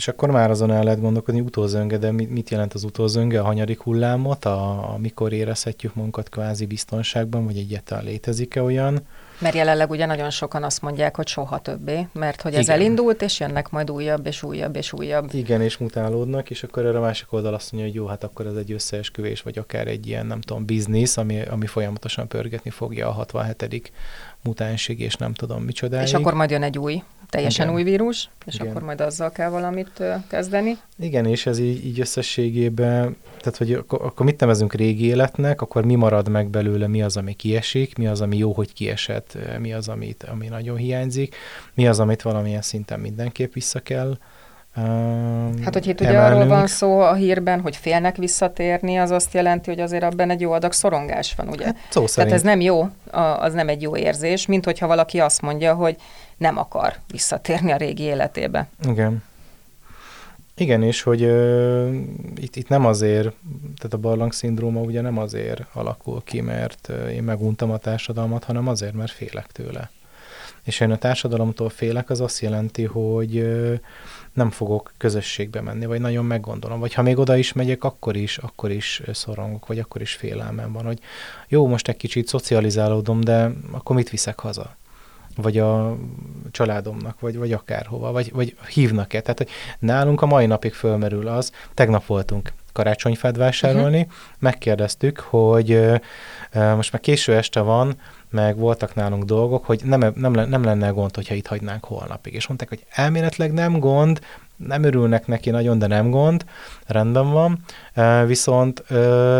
És 0.00 0.08
akkor 0.08 0.30
már 0.30 0.50
azon 0.50 0.70
el 0.70 0.82
lehet 0.82 1.00
gondolkodni, 1.00 1.40
utózönge, 1.40 1.98
de 1.98 2.10
mit 2.12 2.50
jelent 2.50 2.74
az 2.74 2.84
utózönge, 2.84 3.40
a 3.40 3.44
hanyadik 3.44 3.80
hullámot, 3.80 4.44
a, 4.44 4.92
amikor 4.94 5.32
érezhetjük 5.32 5.94
magunkat 5.94 6.28
kvázi 6.28 6.66
biztonságban, 6.66 7.44
vagy 7.44 7.56
egyáltalán 7.56 8.04
létezik-e 8.04 8.62
olyan? 8.62 9.06
Mert 9.38 9.54
jelenleg 9.54 9.90
ugye 9.90 10.06
nagyon 10.06 10.30
sokan 10.30 10.62
azt 10.62 10.82
mondják, 10.82 11.16
hogy 11.16 11.26
soha 11.26 11.58
többé, 11.58 12.08
mert 12.12 12.42
hogy 12.42 12.54
ez 12.54 12.62
Igen. 12.62 12.74
elindult, 12.74 13.22
és 13.22 13.40
jönnek 13.40 13.70
majd 13.70 13.90
újabb, 13.90 14.26
és 14.26 14.42
újabb, 14.42 14.76
és 14.76 14.92
újabb. 14.92 15.28
Igen, 15.32 15.62
és 15.62 15.76
mutálódnak, 15.76 16.50
és 16.50 16.62
akkor 16.62 16.84
erre 16.84 16.98
a 16.98 17.00
másik 17.00 17.32
oldal 17.32 17.54
azt 17.54 17.72
mondja, 17.72 17.90
hogy 17.90 18.00
jó, 18.00 18.06
hát 18.06 18.24
akkor 18.24 18.46
ez 18.46 18.54
egy 18.54 18.72
összeesküvés, 18.72 19.42
vagy 19.42 19.58
akár 19.58 19.86
egy 19.86 20.06
ilyen, 20.06 20.26
nem 20.26 20.40
tudom, 20.40 20.64
biznisz, 20.64 21.16
ami, 21.16 21.42
ami 21.42 21.66
folyamatosan 21.66 22.28
pörgetni 22.28 22.70
fogja 22.70 23.08
a 23.08 23.12
67. 23.12 23.92
mutánsig, 24.42 25.00
és 25.00 25.14
nem 25.14 25.32
tudom 25.32 25.62
micsodáig. 25.62 26.06
És 26.06 26.14
akkor 26.14 26.34
majd 26.34 26.50
jön 26.50 26.62
egy 26.62 26.78
új, 26.78 27.02
teljesen 27.28 27.64
Igen. 27.64 27.76
új 27.76 27.82
vírus, 27.82 28.28
és 28.46 28.54
Igen. 28.54 28.66
akkor 28.66 28.82
majd 28.82 29.00
azzal 29.00 29.30
kell 29.30 29.48
valamit 29.48 30.02
kezdeni. 30.28 30.76
Igen, 30.98 31.26
és 31.26 31.46
ez 31.46 31.58
így, 31.58 31.86
így 31.86 32.00
összességében, 32.00 33.16
tehát 33.38 33.56
hogy 33.56 33.72
akkor, 33.72 34.00
akkor 34.02 34.26
mit 34.26 34.40
nevezünk 34.40 34.74
régi 34.74 35.04
életnek, 35.04 35.60
akkor 35.60 35.84
mi 35.84 35.94
marad 35.94 36.28
meg 36.28 36.48
belőle, 36.48 36.86
mi 36.86 37.02
az, 37.02 37.16
ami 37.16 37.32
kiesik, 37.32 37.96
mi 37.96 38.06
az, 38.06 38.20
ami 38.20 38.36
jó, 38.36 38.52
hogy 38.52 38.72
kiesett, 38.72 39.38
mi 39.58 39.72
az, 39.72 39.88
amit, 39.88 40.22
ami 40.22 40.48
nagyon 40.48 40.76
hiányzik, 40.76 41.36
mi 41.74 41.88
az, 41.88 42.00
amit 42.00 42.22
valamilyen 42.22 42.62
szinten 42.62 43.00
mindenképp 43.00 43.52
vissza 43.52 43.80
kell 43.80 44.18
Hát, 45.64 45.72
hogy 45.72 45.86
itt 45.86 46.00
ugye 46.00 46.18
arról 46.18 46.38
van 46.38 46.46
emelnünk. 46.46 46.68
szó 46.68 47.00
a 47.00 47.14
hírben, 47.14 47.60
hogy 47.60 47.76
félnek 47.76 48.16
visszatérni, 48.16 48.96
az 48.96 49.10
azt 49.10 49.34
jelenti, 49.34 49.70
hogy 49.70 49.80
azért 49.80 50.02
abban 50.02 50.30
egy 50.30 50.40
jó 50.40 50.52
adag 50.52 50.72
szorongás 50.72 51.34
van, 51.34 51.48
ugye? 51.48 51.64
Hát, 51.64 51.76
szó 51.90 52.06
szerint. 52.06 52.14
Tehát 52.14 52.32
ez 52.32 52.42
nem 52.42 52.60
jó, 52.60 52.88
az 53.38 53.52
nem 53.52 53.68
egy 53.68 53.82
jó 53.82 53.96
érzés, 53.96 54.46
mint 54.46 54.64
hogyha 54.64 54.86
valaki 54.86 55.20
azt 55.20 55.42
mondja, 55.42 55.74
hogy 55.74 55.96
nem 56.36 56.58
akar 56.58 56.94
visszatérni 57.10 57.72
a 57.72 57.76
régi 57.76 58.02
életébe. 58.02 58.68
Igen. 58.88 59.22
Igen, 60.54 60.82
és 60.82 61.02
hogy 61.02 61.22
ö, 61.22 61.88
itt, 62.36 62.56
itt 62.56 62.68
nem 62.68 62.86
azért, 62.86 63.32
tehát 63.76 63.92
a 63.92 63.96
barlang 63.98 64.32
szindróma 64.32 64.80
ugye 64.80 65.00
nem 65.00 65.18
azért 65.18 65.62
alakul 65.72 66.22
ki, 66.24 66.40
mert 66.40 66.92
én 67.10 67.22
meguntam 67.22 67.70
a 67.70 67.76
társadalmat, 67.76 68.44
hanem 68.44 68.68
azért, 68.68 68.94
mert 68.94 69.10
félek 69.10 69.46
tőle. 69.46 69.90
És 70.64 70.80
én 70.80 70.90
a 70.90 70.96
társadalomtól 70.96 71.68
félek, 71.68 72.10
az 72.10 72.20
azt 72.20 72.40
jelenti, 72.40 72.84
hogy 72.84 73.36
ö, 73.36 73.74
nem 74.32 74.50
fogok 74.50 74.92
közösségbe 74.96 75.60
menni, 75.60 75.86
vagy 75.86 76.00
nagyon 76.00 76.24
meggondolom, 76.24 76.80
vagy 76.80 76.94
ha 76.94 77.02
még 77.02 77.18
oda 77.18 77.36
is 77.36 77.52
megyek, 77.52 77.84
akkor 77.84 78.16
is, 78.16 78.38
akkor 78.38 78.70
is 78.70 79.02
szorongok, 79.12 79.66
vagy 79.66 79.78
akkor 79.78 80.00
is 80.00 80.12
félelmem 80.12 80.72
van, 80.72 80.84
hogy 80.84 80.98
jó, 81.48 81.66
most 81.66 81.88
egy 81.88 81.96
kicsit 81.96 82.26
szocializálódom, 82.26 83.20
de 83.20 83.50
akkor 83.70 83.96
mit 83.96 84.10
viszek 84.10 84.40
haza? 84.40 84.78
vagy 85.36 85.58
a 85.58 85.96
családomnak, 86.50 87.20
vagy, 87.20 87.36
vagy 87.36 87.52
akárhova, 87.52 88.12
vagy, 88.12 88.32
vagy 88.32 88.56
hívnak-e. 88.68 89.20
Tehát, 89.20 89.38
hogy 89.38 89.48
nálunk 89.78 90.22
a 90.22 90.26
mai 90.26 90.46
napig 90.46 90.72
fölmerül 90.72 91.28
az, 91.28 91.52
tegnap 91.74 92.06
voltunk 92.06 92.52
karácsonyfát 92.72 93.36
vásárolni, 93.36 94.00
uh-huh. 94.00 94.12
megkérdeztük, 94.38 95.18
hogy 95.18 95.80
most 96.52 96.92
már 96.92 97.00
késő 97.00 97.36
este 97.36 97.60
van, 97.60 97.96
meg 98.30 98.56
voltak 98.56 98.94
nálunk 98.94 99.24
dolgok, 99.24 99.64
hogy 99.64 99.80
nem, 99.84 100.12
nem, 100.14 100.32
nem 100.32 100.64
lenne 100.64 100.88
gond, 100.88 101.14
hogyha 101.14 101.34
itt 101.34 101.46
hagynánk 101.46 101.84
holnapig. 101.84 102.34
És 102.34 102.46
mondták, 102.46 102.68
hogy 102.68 102.84
elméletileg 102.90 103.52
nem 103.52 103.78
gond, 103.78 104.20
nem 104.56 104.82
örülnek 104.82 105.26
neki 105.26 105.50
nagyon, 105.50 105.78
de 105.78 105.86
nem 105.86 106.10
gond, 106.10 106.44
rendben 106.86 107.30
van, 107.30 107.64
viszont 108.26 108.90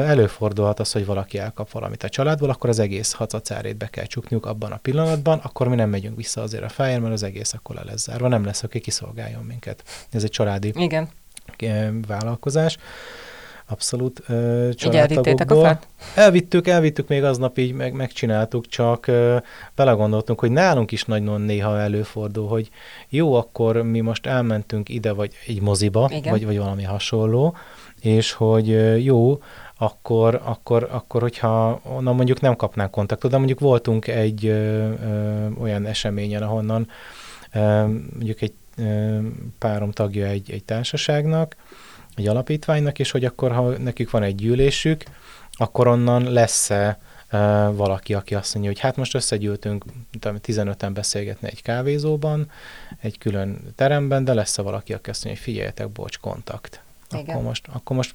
előfordulhat 0.06 0.80
az, 0.80 0.92
hogy 0.92 1.06
valaki 1.06 1.38
elkap 1.38 1.70
valamit 1.70 2.02
a 2.02 2.08
családból, 2.08 2.50
akkor 2.50 2.70
az 2.70 2.78
egész 2.78 3.12
hacacárét 3.12 3.76
be 3.76 3.86
kell 3.86 4.04
csukniuk 4.04 4.46
abban 4.46 4.72
a 4.72 4.76
pillanatban, 4.76 5.38
akkor 5.38 5.68
mi 5.68 5.74
nem 5.74 5.88
megyünk 5.88 6.16
vissza 6.16 6.42
azért 6.42 6.64
a 6.64 6.68
fájén, 6.68 7.00
mert 7.00 7.12
az 7.12 7.22
egész 7.22 7.52
akkor 7.52 7.74
le 7.74 7.82
lesz 7.84 8.02
zárva, 8.02 8.28
nem 8.28 8.44
lesz, 8.44 8.62
aki 8.62 8.80
kiszolgáljon 8.80 9.44
minket. 9.44 9.82
Ez 10.10 10.22
egy 10.22 10.30
családi 10.30 10.72
Igen, 11.56 12.04
vállalkozás. 12.06 12.78
Abszolút 13.70 14.22
ö, 14.28 14.68
a 14.68 14.74
családtagokból. 14.74 15.62
fát? 15.62 15.86
Elvittük, 16.14 16.68
elvittük 16.68 17.08
még 17.08 17.24
aznap 17.24 17.58
így, 17.58 17.72
meg, 17.72 17.92
megcsináltuk, 17.92 18.66
csak 18.68 19.06
ö, 19.06 19.36
belegondoltunk, 19.74 20.40
hogy 20.40 20.50
nálunk 20.50 20.92
is 20.92 21.04
nagyon 21.04 21.40
néha 21.40 21.78
előfordul, 21.78 22.48
hogy 22.48 22.68
jó, 23.08 23.34
akkor 23.34 23.82
mi 23.82 24.00
most 24.00 24.26
elmentünk 24.26 24.88
ide, 24.88 25.12
vagy 25.12 25.32
egy 25.46 25.60
moziba, 25.60 26.08
Igen. 26.12 26.32
vagy, 26.32 26.44
vagy 26.44 26.58
valami 26.58 26.82
hasonló, 26.82 27.56
és 28.00 28.32
hogy 28.32 28.70
ö, 28.70 28.94
jó, 28.94 29.42
akkor, 29.78 30.40
akkor, 30.44 30.88
akkor, 30.90 31.20
hogyha 31.20 31.80
onnan 31.82 32.14
mondjuk 32.14 32.40
nem 32.40 32.56
kapnánk 32.56 32.90
kontaktot, 32.90 33.30
de 33.30 33.36
mondjuk 33.36 33.60
voltunk 33.60 34.06
egy 34.06 34.46
ö, 34.46 34.92
ö, 34.92 35.46
olyan 35.60 35.86
eseményen, 35.86 36.42
ahonnan 36.42 36.88
ö, 37.52 37.86
mondjuk 38.12 38.40
egy 38.42 38.54
ö, 38.76 39.18
párom 39.58 39.90
tagja 39.90 40.26
egy, 40.26 40.50
egy 40.50 40.64
társaságnak, 40.64 41.56
egy 42.20 42.28
alapítványnak, 42.28 42.98
és 42.98 43.10
hogy 43.10 43.24
akkor, 43.24 43.52
ha 43.52 43.68
nekik 43.68 44.10
van 44.10 44.22
egy 44.22 44.34
gyűlésük, 44.34 45.04
akkor 45.52 45.88
onnan 45.88 46.32
lesz-e 46.32 46.98
valaki, 47.72 48.14
aki 48.14 48.34
azt 48.34 48.54
mondja, 48.54 48.72
hogy 48.72 48.80
hát 48.80 48.96
most 48.96 49.14
összegyűltünk 49.14 49.84
tudom, 50.20 50.38
15-en 50.42 50.90
beszélgetni 50.94 51.48
egy 51.48 51.62
kávézóban, 51.62 52.50
egy 53.00 53.18
külön 53.18 53.58
teremben, 53.76 54.24
de 54.24 54.34
lesz-e 54.34 54.62
valaki, 54.62 54.92
aki 54.92 55.10
azt 55.10 55.24
mondja, 55.24 55.42
hogy 55.42 55.52
figyeljetek, 55.52 55.88
bocs, 55.88 56.18
kontakt. 56.18 56.82
Igen. 57.10 57.24
Akkor 57.28 57.42
most, 57.42 57.66
akkor 57.72 57.96
most 57.96 58.14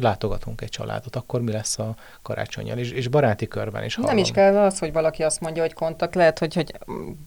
látogatunk 0.00 0.60
egy 0.60 0.68
családot, 0.68 1.16
akkor 1.16 1.40
mi 1.40 1.52
lesz 1.52 1.78
a 1.78 1.94
karácsonyjal, 2.22 2.78
és, 2.78 2.90
és 2.90 3.08
baráti 3.08 3.48
körben 3.48 3.84
is 3.84 3.94
hallom. 3.94 4.10
Nem 4.10 4.18
is 4.18 4.30
kell 4.30 4.58
az, 4.58 4.78
hogy 4.78 4.92
valaki 4.92 5.22
azt 5.22 5.40
mondja, 5.40 5.62
hogy 5.62 5.72
kontakt. 5.72 6.14
Lehet, 6.14 6.38
hogy, 6.38 6.54
hogy 6.54 6.74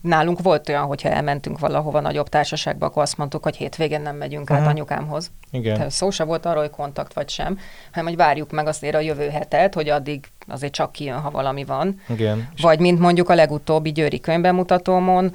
nálunk 0.02 0.42
volt 0.42 0.68
olyan, 0.68 0.84
hogyha 0.84 1.08
elmentünk 1.08 1.58
valahova 1.58 2.00
nagyobb 2.00 2.28
társaságba, 2.28 2.86
akkor 2.86 3.02
azt 3.02 3.16
mondtuk, 3.16 3.42
hogy 3.42 3.56
hétvégén 3.56 4.00
nem 4.00 4.16
megyünk 4.16 4.50
át 4.50 4.60
Aha. 4.60 4.68
anyukámhoz. 4.68 5.30
Igen. 5.50 5.74
Tehát 5.74 5.90
szó 5.90 6.10
se 6.10 6.24
volt 6.24 6.46
arról, 6.46 6.62
hogy 6.62 6.70
kontakt 6.70 7.12
vagy 7.12 7.28
sem, 7.28 7.58
hanem 7.92 8.08
hogy 8.08 8.16
várjuk 8.16 8.50
meg 8.50 8.66
azért 8.66 8.94
a 8.94 9.00
jövő 9.00 9.28
hetet, 9.28 9.74
hogy 9.74 9.88
addig 9.88 10.26
azért 10.46 10.72
csak 10.72 10.92
kijön, 10.92 11.20
ha 11.20 11.30
valami 11.30 11.64
van. 11.64 12.00
Igen. 12.08 12.48
Vagy 12.60 12.78
mint 12.78 12.98
mondjuk 12.98 13.28
a 13.28 13.34
legutóbbi 13.34 13.92
Győri 13.92 14.20
könyvbemutatómon, 14.20 15.32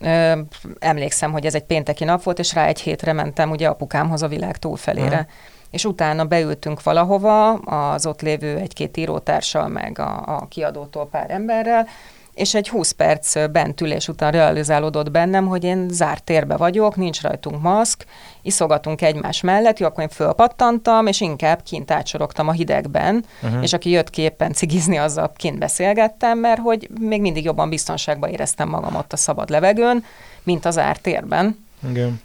ö, 0.00 0.40
emlékszem, 0.78 1.32
hogy 1.32 1.46
ez 1.46 1.54
egy 1.54 1.64
pénteki 1.64 2.04
nap 2.04 2.22
volt, 2.22 2.38
és 2.38 2.54
rá 2.54 2.66
egy 2.66 2.80
hétre 2.80 3.12
mentem 3.12 3.50
ugye 3.50 3.68
apukámhoz 3.68 4.22
a 4.22 4.28
világ 4.28 4.56
túlfelére. 4.56 5.16
Aha. 5.16 5.26
És 5.70 5.84
utána 5.84 6.24
beültünk 6.24 6.82
valahova, 6.82 7.52
az 7.52 8.06
ott 8.06 8.20
lévő 8.22 8.56
egy-két 8.56 8.96
írótársal, 8.96 9.68
meg 9.68 9.98
a, 9.98 10.22
a 10.26 10.46
kiadótól 10.48 11.08
pár 11.08 11.30
emberrel, 11.30 11.86
és 12.34 12.54
egy 12.54 12.68
20 12.68 12.90
perc 12.90 13.50
bent 13.50 13.80
ülés 13.80 14.08
után 14.08 14.32
realizálódott 14.32 15.10
bennem, 15.10 15.46
hogy 15.46 15.64
én 15.64 15.86
zárt 15.90 16.22
térbe 16.24 16.56
vagyok, 16.56 16.96
nincs 16.96 17.20
rajtunk 17.22 17.62
maszk, 17.62 18.04
iszogatunk 18.42 19.02
egymás 19.02 19.40
mellett, 19.40 19.78
jó, 19.78 19.86
akkor 19.86 20.02
én 20.02 20.08
fölpattantam, 20.08 21.06
és 21.06 21.20
inkább 21.20 21.62
kint 21.62 21.90
átsorogtam 21.90 22.48
a 22.48 22.52
hidegben, 22.52 23.24
Mhm. 23.40 23.62
és 23.62 23.72
aki 23.72 23.90
jött 23.90 24.10
ki 24.10 24.22
éppen 24.22 24.52
cigizni, 24.52 24.96
azzal 24.98 25.32
kint 25.36 25.58
beszélgettem, 25.58 26.38
mert 26.38 26.60
hogy 26.60 26.88
még 27.00 27.20
mindig 27.20 27.44
jobban 27.44 27.68
biztonságban 27.68 28.30
éreztem 28.30 28.68
magam 28.68 28.94
ott 28.96 29.12
a 29.12 29.16
szabad 29.16 29.50
levegőn, 29.50 30.04
mint 30.42 30.64
az 30.64 30.74
zárt 30.74 31.02
térben. 31.02 31.64
Igen. 31.90 32.20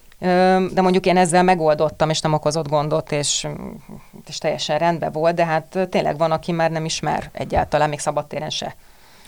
De 0.73 0.81
mondjuk 0.81 1.05
én 1.05 1.17
ezzel 1.17 1.43
megoldottam, 1.43 2.09
és 2.09 2.19
nem 2.19 2.33
okozott 2.33 2.67
gondot, 2.67 3.11
és, 3.11 3.47
és 4.27 4.37
teljesen 4.37 4.77
rendben 4.77 5.11
volt, 5.11 5.35
de 5.35 5.45
hát 5.45 5.87
tényleg 5.89 6.17
van, 6.17 6.31
aki 6.31 6.51
már 6.51 6.71
nem 6.71 6.85
ismer 6.85 7.29
egyáltalán, 7.31 7.89
még 7.89 7.99
szabadtéren 7.99 8.49
se. 8.49 8.75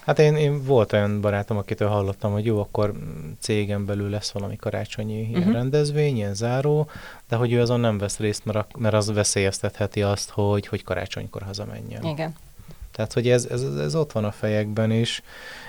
Hát 0.06 0.20
én, 0.20 0.36
én 0.36 0.64
volt 0.66 0.94
olyan 0.94 1.22
barátom, 1.22 1.58
akitől 1.58 1.90
hallottam, 1.90 2.32
hogy 2.32 2.46
jó, 2.46 2.60
akkor 2.60 2.94
cégen 3.40 3.86
belül 3.86 4.10
lesz 4.10 4.32
valami 4.32 4.56
karácsonyi 4.56 5.20
ilyen 5.20 5.40
uh-huh. 5.40 5.54
rendezvény, 5.54 6.16
ilyen 6.16 6.34
záró, 6.34 6.90
de 7.30 7.36
hogy 7.36 7.52
ő 7.52 7.62
azon 7.62 7.80
nem 7.80 7.98
vesz 7.98 8.18
részt, 8.18 8.46
mert, 8.46 8.58
ak- 8.58 8.78
mert 8.78 8.94
az 8.94 9.14
veszélyeztetheti 9.14 10.02
azt, 10.02 10.30
hogy, 10.30 10.68
hogy 10.68 10.84
karácsonykor 10.84 11.42
hazamenjen. 11.42 12.04
Igen. 12.04 12.36
Tehát, 12.92 13.14
hogy 13.14 13.30
ez, 13.30 13.46
ez, 13.46 13.64
ez 13.64 13.96
ott 13.96 14.12
van 14.12 14.26
a 14.26 14.32
fejekben 14.32 14.92
is, 14.92 15.22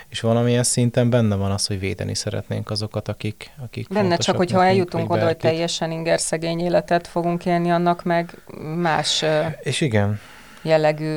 és 0.08 0.20
valamilyen 0.20 0.62
szinten 0.62 1.10
benne 1.10 1.34
van 1.34 1.50
az, 1.50 1.66
hogy 1.66 1.78
védeni 1.78 2.14
szeretnénk 2.14 2.70
azokat, 2.70 3.08
akik, 3.08 3.50
akik 3.62 3.88
Benne 3.88 4.16
csak, 4.16 4.36
hogyha 4.36 4.56
nekünk, 4.56 4.74
eljutunk 4.74 5.08
vagy 5.08 5.18
oda, 5.18 5.26
hogy 5.26 5.36
teljesen 5.36 5.90
inger 5.90 6.20
szegény 6.20 6.60
életet 6.60 7.06
fogunk 7.06 7.46
élni, 7.46 7.70
annak 7.70 8.02
meg 8.02 8.42
más 8.76 9.24
És 9.60 9.80
igen, 9.80 10.20
jellegű, 10.62 11.16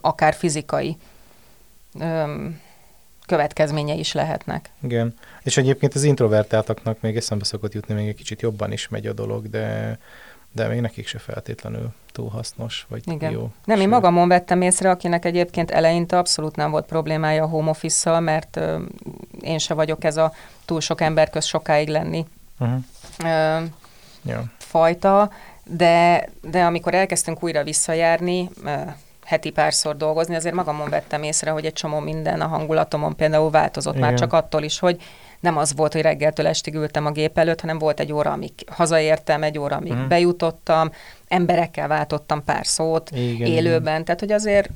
akár 0.00 0.34
fizikai 0.34 0.96
következményei 3.26 3.98
is 3.98 4.12
lehetnek. 4.12 4.70
igen. 4.82 5.14
És 5.42 5.56
egyébként 5.56 5.94
az 5.94 6.02
introvertáltaknak 6.02 7.00
még 7.00 7.16
eszembe 7.16 7.44
szokott 7.44 7.74
jutni, 7.74 7.94
még 7.94 8.08
egy 8.08 8.14
kicsit 8.14 8.42
jobban 8.42 8.72
is 8.72 8.88
megy 8.88 9.06
a 9.06 9.12
dolog, 9.12 9.50
de, 9.50 9.98
de 10.52 10.66
még 10.68 10.80
nekik 10.80 11.06
se 11.06 11.18
feltétlenül 11.18 11.88
túl 12.12 12.28
hasznos, 12.28 12.86
vagy 12.88 13.02
Igen. 13.12 13.30
jó. 13.30 13.50
Nem, 13.64 13.76
én 13.76 13.82
Sőt. 13.82 13.92
magamon 13.92 14.28
vettem 14.28 14.60
észre, 14.62 14.90
akinek 14.90 15.24
egyébként 15.24 15.70
eleinte 15.70 16.18
abszolút 16.18 16.56
nem 16.56 16.70
volt 16.70 16.86
problémája 16.86 17.42
a 17.44 17.46
home 17.48 17.70
office 17.70 18.18
mert 18.18 18.56
ö, 18.56 18.78
én 19.40 19.58
se 19.58 19.74
vagyok 19.74 20.04
ez 20.04 20.16
a 20.16 20.32
túl 20.64 20.80
sok 20.80 21.00
ember 21.00 21.30
köz 21.30 21.44
sokáig 21.44 21.88
lenni 21.88 22.26
Uh-huh. 22.60 22.78
ö, 23.24 23.64
Ja. 24.24 24.44
fajta, 24.58 25.30
de, 25.64 26.28
de 26.42 26.64
amikor 26.64 26.94
elkezdtünk 26.94 27.42
újra 27.42 27.62
visszajárni, 27.62 28.48
ö, 28.64 28.70
heti 29.24 29.50
párszor 29.50 29.96
dolgozni, 29.96 30.34
azért 30.34 30.54
magamon 30.54 30.88
vettem 30.88 31.22
észre, 31.22 31.50
hogy 31.50 31.64
egy 31.64 31.72
csomó 31.72 31.98
minden 31.98 32.40
a 32.40 32.46
hangulatomon 32.46 33.16
például 33.16 33.50
változott 33.50 33.94
Igen. 33.94 34.08
már 34.08 34.18
csak 34.18 34.32
attól 34.32 34.62
is, 34.62 34.78
hogy 34.78 35.02
nem 35.40 35.56
az 35.56 35.74
volt, 35.74 35.92
hogy 35.92 36.02
reggeltől 36.02 36.46
estig 36.46 36.74
ültem 36.74 37.06
a 37.06 37.10
gép 37.10 37.38
előtt, 37.38 37.60
hanem 37.60 37.78
volt 37.78 38.00
egy 38.00 38.12
óra, 38.12 38.32
amíg 38.32 38.52
hazaértem, 38.66 39.42
egy 39.42 39.58
óra, 39.58 39.76
amíg 39.76 39.92
Mhm. 39.92 40.08
bejutottam, 40.08 40.92
emberekkel 41.28 41.88
váltottam 41.88 42.44
pár 42.44 42.66
szót, 42.66 43.10
Igen, 43.10 43.46
élőben, 43.48 44.04
tehát 44.04 44.20
hogy 44.20 44.32
azért, 44.32 44.70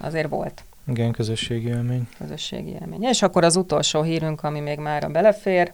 azért 0.00 0.28
volt. 0.28 0.62
Igen, 0.88 1.12
közösségi 1.12 1.66
élmény. 1.68 2.08
Közösségi 2.18 2.70
élmény. 2.80 3.02
És 3.02 3.22
akkor 3.22 3.44
az 3.44 3.56
utolsó 3.56 4.02
hírünk, 4.02 4.42
ami 4.44 4.60
még 4.60 4.78
mára 4.78 5.08
belefér. 5.08 5.72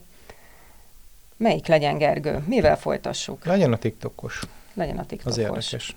Melyik 1.37 1.67
legyen, 1.67 1.97
Gergő? 1.97 2.43
Mivel 2.47 2.77
folytassuk? 2.77 3.45
Legyen 3.45 3.73
a 3.73 3.77
TikTokos. 3.77 4.41
Legyen 4.73 4.97
a 4.97 4.99
Az 4.99 5.05
TikTokos. 5.05 5.37
érdekes. 5.37 5.95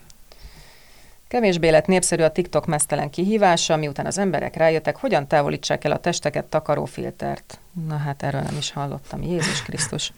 Kevésbé 1.28 1.68
lett 1.68 1.86
népszerű 1.86 2.22
a 2.22 2.30
TikTok 2.30 2.66
mesztelen 2.66 3.10
kihívása, 3.10 3.76
miután 3.76 4.06
az 4.06 4.18
emberek 4.18 4.56
rájöttek, 4.56 4.96
hogyan 4.96 5.26
távolítsák 5.26 5.84
el 5.84 5.92
a 5.92 5.98
testeket 5.98 6.44
takaró 6.44 6.84
filtert. 6.84 7.58
Na 7.88 7.96
hát 7.96 8.22
erről 8.22 8.40
nem 8.40 8.56
is 8.58 8.72
hallottam. 8.72 9.22
Jézus 9.22 9.62
Krisztus. 9.62 10.12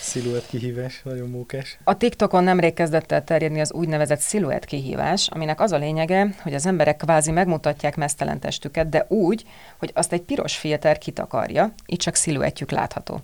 Sziluett 0.00 0.46
kihívás, 0.46 1.00
nagyon 1.04 1.30
mókás. 1.30 1.78
A 1.84 1.96
TikTokon 1.96 2.44
nemrég 2.44 2.74
kezdett 2.74 3.12
el 3.12 3.24
terjedni 3.24 3.60
az 3.60 3.72
úgynevezett 3.72 4.20
sziluett 4.20 4.64
kihívás, 4.64 5.28
aminek 5.28 5.60
az 5.60 5.72
a 5.72 5.76
lényege, 5.76 6.34
hogy 6.42 6.54
az 6.54 6.66
emberek 6.66 6.96
kvázi 6.96 7.30
megmutatják 7.30 7.96
mesztelen 7.96 8.38
testüket, 8.38 8.88
de 8.88 9.06
úgy, 9.08 9.44
hogy 9.78 9.90
azt 9.94 10.12
egy 10.12 10.22
piros 10.22 10.56
filter 10.56 10.98
kitakarja, 10.98 11.74
így 11.86 11.98
csak 11.98 12.14
sziluettjük 12.14 12.70
látható. 12.70 13.20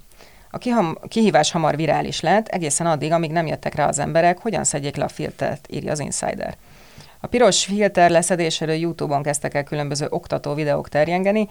A 0.50 0.58
kiham- 0.58 1.08
kihívás 1.08 1.50
hamar 1.50 1.76
virális 1.76 2.20
lett, 2.20 2.48
egészen 2.48 2.86
addig, 2.86 3.12
amíg 3.12 3.30
nem 3.30 3.46
jöttek 3.46 3.74
rá 3.74 3.88
az 3.88 3.98
emberek, 3.98 4.38
hogyan 4.38 4.64
szedjék 4.64 4.96
le 4.96 5.04
a 5.04 5.08
filtert, 5.08 5.66
írja 5.70 5.92
az 5.92 6.00
Insider. 6.00 6.56
A 7.20 7.26
piros 7.26 7.64
filter 7.64 8.10
leszedéséről 8.10 8.74
YouTube-on 8.74 9.22
kezdtek 9.22 9.54
el 9.54 9.64
különböző 9.64 10.06
oktató 10.10 10.54
videók 10.54 10.88
terjengeni, 10.88 11.48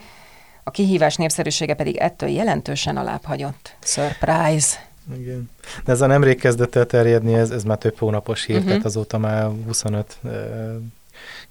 a 0.63 0.71
kihívás 0.71 1.15
népszerűsége 1.15 1.73
pedig 1.73 1.95
ettől 1.97 2.29
jelentősen 2.29 2.97
alább 2.97 3.23
hagyott. 3.25 3.75
Surprise! 3.83 4.85
Igen. 5.19 5.49
De 5.85 5.91
ez 5.91 6.01
a 6.01 6.05
nemrég 6.05 6.39
kezdett 6.39 6.75
el 6.75 6.85
terjedni, 6.85 7.33
ez, 7.33 7.49
ez 7.51 7.63
már 7.63 7.77
több 7.77 7.97
hónapos 7.97 8.45
hír, 8.45 8.57
Mhm. 8.57 8.67
tehát 8.67 8.85
azóta 8.85 9.17
már 9.17 9.49
25 9.65 10.17
uh, 10.23 10.31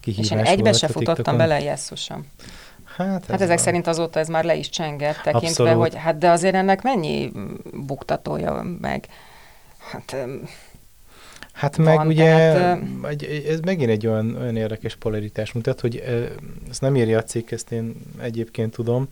kihívás 0.00 0.24
És 0.30 0.30
én 0.30 0.44
egybe 0.44 0.72
se 0.72 0.88
futottam 0.88 1.36
bele, 1.36 1.60
jesszusom. 1.60 2.26
Hát, 2.96 3.06
Hát 3.06 3.30
ez 3.30 3.34
ezek 3.40 3.48
van. 3.56 3.64
szerint 3.64 3.86
azóta 3.86 4.18
ez 4.18 4.28
már 4.28 4.44
le 4.44 4.54
is 4.54 4.68
csengett, 4.68 5.14
tekintve, 5.16 5.48
Abszolút. 5.48 5.72
hogy 5.74 5.94
hát 5.94 6.18
de 6.18 6.30
azért 6.30 6.54
ennek 6.54 6.82
mennyi 6.82 7.32
buktatója 7.72 8.62
meg. 8.80 9.06
Hát 9.90 10.12
öm, 10.12 10.48
Hát 11.56 11.78
meg 11.78 11.96
van, 11.96 12.06
ugye, 12.06 12.24
tehát, 12.24 12.82
egy, 13.08 13.46
ez 13.48 13.60
megint 13.60 13.90
egy 13.90 14.06
olyan, 14.06 14.36
olyan 14.40 14.56
érdekes 14.56 14.96
polaritás 14.96 15.52
mutat, 15.52 15.80
hogy 15.80 16.02
ö, 16.06 16.24
ezt 16.70 16.80
nem 16.80 16.96
írja 16.96 17.18
a 17.18 17.22
cikk, 17.22 17.50
ezt 17.50 17.72
én 17.72 17.94
egyébként 18.20 18.72
tudom, 18.72 19.08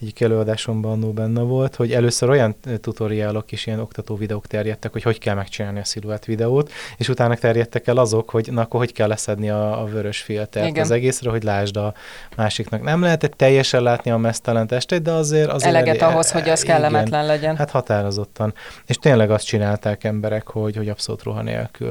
egyik 0.00 0.20
előadásomban 0.20 0.92
annó 0.92 1.12
benne 1.12 1.40
volt, 1.40 1.74
hogy 1.74 1.92
először 1.92 2.28
olyan 2.28 2.56
tutoriálok 2.80 3.52
és 3.52 3.66
ilyen 3.66 3.80
oktató 3.80 4.16
videók 4.16 4.46
terjedtek, 4.46 4.92
hogy 4.92 5.02
hogy 5.02 5.18
kell 5.18 5.34
megcsinálni 5.34 5.78
a 5.78 5.84
sziluett 5.84 6.24
videót, 6.24 6.72
és 6.96 7.08
utána 7.08 7.34
terjedtek 7.34 7.86
el 7.86 7.96
azok, 7.96 8.30
hogy 8.30 8.48
na 8.52 8.60
akkor 8.60 8.80
hogy 8.80 8.92
kell 8.92 9.08
leszedni 9.08 9.50
a, 9.50 9.82
a 9.82 9.84
vörös 9.84 10.20
filtert 10.20 10.68
Igen. 10.68 10.82
az 10.82 10.90
egészre, 10.90 11.30
hogy 11.30 11.42
lásd 11.42 11.76
a 11.76 11.94
másiknak. 12.36 12.82
Nem 12.82 13.00
lehetett 13.00 13.32
teljesen 13.32 13.82
látni 13.82 14.10
a 14.10 14.16
mesztelen 14.16 14.66
testét, 14.66 15.02
de 15.02 15.12
azért... 15.12 15.50
azért 15.50 15.74
eleget 15.74 15.88
elég- 15.88 16.14
ahhoz, 16.14 16.30
hogy 16.30 16.48
az 16.48 16.62
igen. 16.62 16.76
kellemetlen 16.76 17.26
legyen. 17.26 17.56
Hát 17.56 17.70
határozottan. 17.70 18.54
És 18.86 18.96
tényleg 18.96 19.30
azt 19.30 19.46
csinálták 19.46 20.04
emberek, 20.04 20.46
hogy, 20.46 20.76
hogy 20.76 20.88
abszolút 20.88 21.22
ruha 21.22 21.42
nélkül 21.42 21.84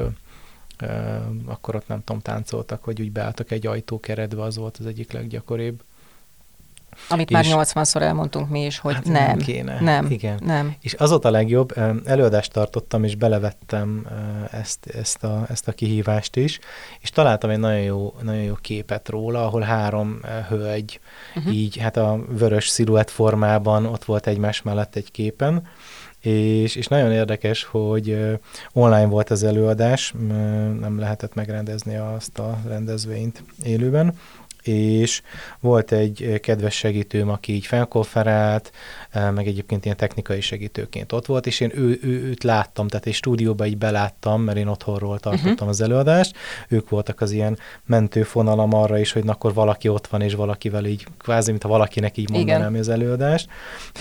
akkor 1.45 1.75
ott 1.75 1.88
nem 1.88 2.03
tudom, 2.03 2.21
táncoltak, 2.21 2.84
hogy 2.84 3.01
úgy 3.01 3.12
beálltak 3.12 3.51
egy 3.51 3.67
ajtókeretbe, 3.67 4.41
az 4.41 4.58
volt 4.58 4.77
az 4.79 4.86
egyik 4.86 5.12
leggyakoribb. 5.12 5.81
Amit 7.10 7.29
már 7.31 7.45
és- 7.45 7.51
80-szor 7.53 8.01
elmondtunk 8.01 8.49
mi 8.49 8.65
is, 8.65 8.77
hogy 8.79 8.93
Hát 8.93 9.05
nem. 9.05 9.13
nem 9.13 9.38
kéne. 9.38 9.79
Nem. 9.79 10.05
Igen. 10.12 10.39
Nem. 10.43 10.75
És 10.81 10.93
az 10.93 11.10
volt 11.10 11.25
a 11.25 11.29
legjobb, 11.29 11.73
előadást 12.05 12.51
tartottam, 12.51 13.03
és 13.03 13.15
belevettem 13.15 14.08
ezt, 14.51 14.86
ezt, 14.86 15.23
a, 15.23 15.45
ezt 15.49 15.67
a 15.67 15.71
kihívást 15.71 16.36
is, 16.36 16.60
és 16.99 17.10
találtam 17.10 17.49
egy 17.49 17.60
nagyon 17.60 17.79
jó, 17.81 18.13
nagyon 18.21 18.41
jó 18.43 18.53
képet 18.62 19.10
róla, 19.10 19.45
ahol 19.45 19.62
három 19.62 20.19
hölgy 20.47 20.99
Uh-huh. 21.36 21.53
így 21.55 21.77
hát 21.77 21.97
a 21.97 22.19
vörös 22.29 22.67
sziluett 22.67 23.10
formában 23.10 23.86
ott 23.86 24.03
volt 24.05 24.27
egymás 24.27 24.62
mellett 24.62 24.95
egy 24.95 25.12
képen, 25.12 25.67
és, 26.26 26.76
és 26.76 26.88
nagyon 26.88 27.12
érdekes, 27.12 27.64
hogy 27.64 28.18
online 28.74 29.06
volt 29.06 29.30
az 29.30 29.44
előadás, 29.44 30.14
nem 30.80 31.00
lehetett 31.00 31.34
megrendezni 31.34 31.96
azt 31.96 32.40
a 32.40 32.58
rendezvényt 32.68 33.44
élőben, 33.64 34.18
és 34.67 35.21
volt 35.60 35.91
egy 35.91 36.23
ö, 36.23 36.38
kedves 36.38 36.75
segítőm, 36.75 37.30
aki 37.30 37.54
így 37.54 37.65
felkonferált, 37.65 38.71
ö, 39.13 39.32
meg 39.32 39.47
egyébként 39.47 39.86
ilyen 39.86 39.97
technikai 39.97 40.41
segítőként 40.41 41.12
ott 41.12 41.25
volt, 41.25 41.45
és 41.45 41.60
én 41.60 41.71
ő, 41.75 41.99
ő, 42.04 42.23
őt 42.23 42.43
láttam, 42.43 42.88
tehát 42.88 43.06
egy 43.06 43.13
stúdióba 43.13 43.65
így 43.65 43.78
beláttam, 43.78 44.41
mert 44.41 44.58
én 44.58 44.67
otthonról 44.67 45.19
tartottam 45.19 45.51
uh-huh. 45.51 45.69
az 45.69 45.82
előadást, 45.82 46.36
ők 46.67 46.89
voltak 46.89 47.21
az 47.21 47.32
ilyen 47.32 47.58
mentőfonalam 47.86 48.73
arra 48.73 48.99
is, 48.99 49.12
hogy 49.12 49.23
na 49.23 49.32
akkor 49.32 49.54
valaki 49.54 49.88
ott 49.88 50.08
van, 50.08 50.21
és 50.21 50.34
valakivel 50.34 50.86
így, 50.86 51.08
kvázi, 51.17 51.49
mintha 51.49 51.69
valakinek 51.69 52.17
így 52.17 52.30
Igen. 52.30 52.38
mondanám 52.38 52.75
az 52.75 52.89
előadást, 52.89 53.49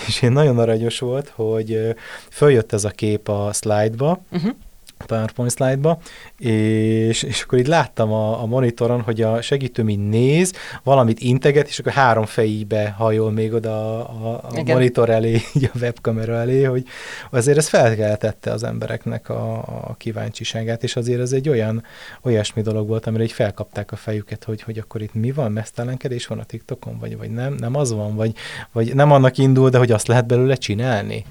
és 0.07 0.21
én 0.21 0.31
nagyon 0.31 0.59
aranyos 0.59 0.99
volt, 0.99 1.31
hogy 1.35 1.71
ö, 1.73 1.89
följött 2.29 2.73
ez 2.73 2.83
a 2.83 2.89
kép 2.89 3.27
a 3.27 3.53
slide-ba, 3.53 4.23
Uh-huh. 4.31 4.55
PowerPoint 5.05 5.51
slide-ba, 5.51 5.97
és, 6.37 7.23
és 7.23 7.41
akkor 7.41 7.59
így 7.59 7.67
láttam 7.67 8.11
a, 8.11 8.41
a 8.41 8.45
monitoron, 8.45 9.01
hogy 9.01 9.21
a 9.21 9.41
segítőm 9.41 9.89
így 9.89 10.07
néz, 10.07 10.53
valamit 10.83 11.19
integet, 11.19 11.67
és 11.67 11.79
akkor 11.79 11.91
három 11.91 12.25
fejébe 12.25 12.89
hajol 12.89 13.31
még 13.31 13.53
oda 13.53 14.07
a, 14.07 14.33
a, 14.33 14.49
Igen. 14.51 14.75
monitor 14.75 15.09
elé, 15.09 15.41
így 15.53 15.69
a 15.73 15.77
webkamera 15.77 16.33
elé, 16.33 16.63
hogy 16.63 16.85
azért 17.31 17.57
ez 17.57 17.67
felkeltette 17.67 18.51
az 18.51 18.63
embereknek 18.63 19.29
a, 19.29 19.57
a 19.57 19.95
kíváncsiságát, 19.97 20.83
és 20.83 20.95
azért 20.95 21.21
ez 21.21 21.31
egy 21.31 21.49
olyan, 21.49 21.83
olyasmi 22.21 22.61
dolog 22.61 22.87
volt, 22.87 23.07
amire 23.07 23.23
így 23.23 23.31
felkapták 23.31 23.91
a 23.91 23.95
fejüket, 23.95 24.43
hogy, 24.43 24.61
hogy 24.61 24.77
akkor 24.77 25.01
itt 25.01 25.13
mi 25.13 25.31
van, 25.31 25.51
mesztelenkedés 25.51 26.27
van 26.27 26.39
a 26.39 26.43
TikTokon, 26.43 26.97
vagy, 26.99 27.17
vagy 27.17 27.29
nem, 27.29 27.53
nem 27.53 27.75
az 27.75 27.93
van, 27.93 28.15
vagy, 28.15 28.33
vagy 28.71 28.95
nem 28.95 29.11
annak 29.11 29.37
indul, 29.37 29.69
de 29.69 29.77
hogy 29.77 29.91
azt 29.91 30.07
lehet 30.07 30.27
belőle 30.27 30.55
csinálni. 30.55 31.25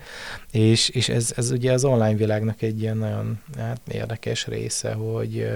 És, 0.50 0.88
és 0.88 1.08
ez, 1.08 1.32
ez 1.36 1.50
ugye 1.50 1.72
az 1.72 1.84
online 1.84 2.14
világnak 2.14 2.62
egy 2.62 2.80
ilyen 2.80 2.96
nagyon 2.96 3.38
hát, 3.58 3.80
érdekes 3.88 4.46
része, 4.46 4.92
hogy 4.92 5.50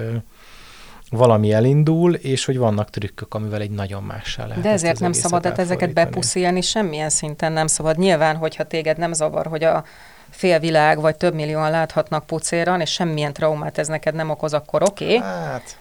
valami 1.11 1.53
elindul, 1.53 2.15
és 2.15 2.45
hogy 2.45 2.59
vannak 2.59 2.91
trükkök, 2.91 3.35
amivel 3.35 3.61
egy 3.61 3.71
nagyon 3.71 4.03
mássá 4.03 4.47
lehet. 4.47 4.63
De 4.63 4.71
ezért 4.71 5.01
nem 5.01 5.13
szabad 5.13 5.45
hát 5.45 5.59
ezeket 5.59 5.93
bepuszilni 5.93 6.61
semmilyen 6.61 7.11
szinten 7.11 7.53
nem 7.53 7.67
szabad. 7.67 7.99
Nyilván, 7.99 8.37
hogyha 8.37 8.65
téged 8.65 8.99
nem 8.99 9.13
zavar, 9.13 9.47
hogy 9.47 9.65
a 9.65 9.85
félvilág 10.31 11.01
vagy 11.01 11.17
több 11.17 11.35
millióan 11.35 11.71
láthatnak 11.71 12.27
pucéran, 12.27 12.81
és 12.81 12.91
semmilyen 12.91 13.33
traumát 13.33 13.79
ez 13.79 13.89
neked 13.89 14.15
nem 14.15 14.31
okoz, 14.31 14.53
akkor 14.55 14.83
oké. 14.83 15.17
Okay. 15.17 15.19
Hát, 15.19 15.79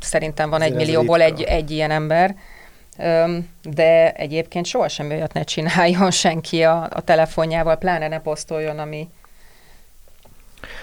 Szerintem 0.00 0.50
van 0.50 0.62
egy 0.62 0.74
millióból 0.74 1.20
egy, 1.20 1.42
egy 1.42 1.70
ilyen 1.70 1.90
ember. 1.90 2.34
Ö, 2.98 3.36
de 3.62 4.12
egyébként 4.12 4.66
sohasem 4.66 5.10
olyat 5.10 5.32
ne 5.32 5.42
csináljon 5.42 6.10
senki 6.24 6.62
a, 6.62 6.88
a 6.90 7.00
telefonjával, 7.00 7.76
pláne 7.76 8.08
ne 8.08 8.20
posztoljon, 8.20 8.78
ami, 8.78 9.08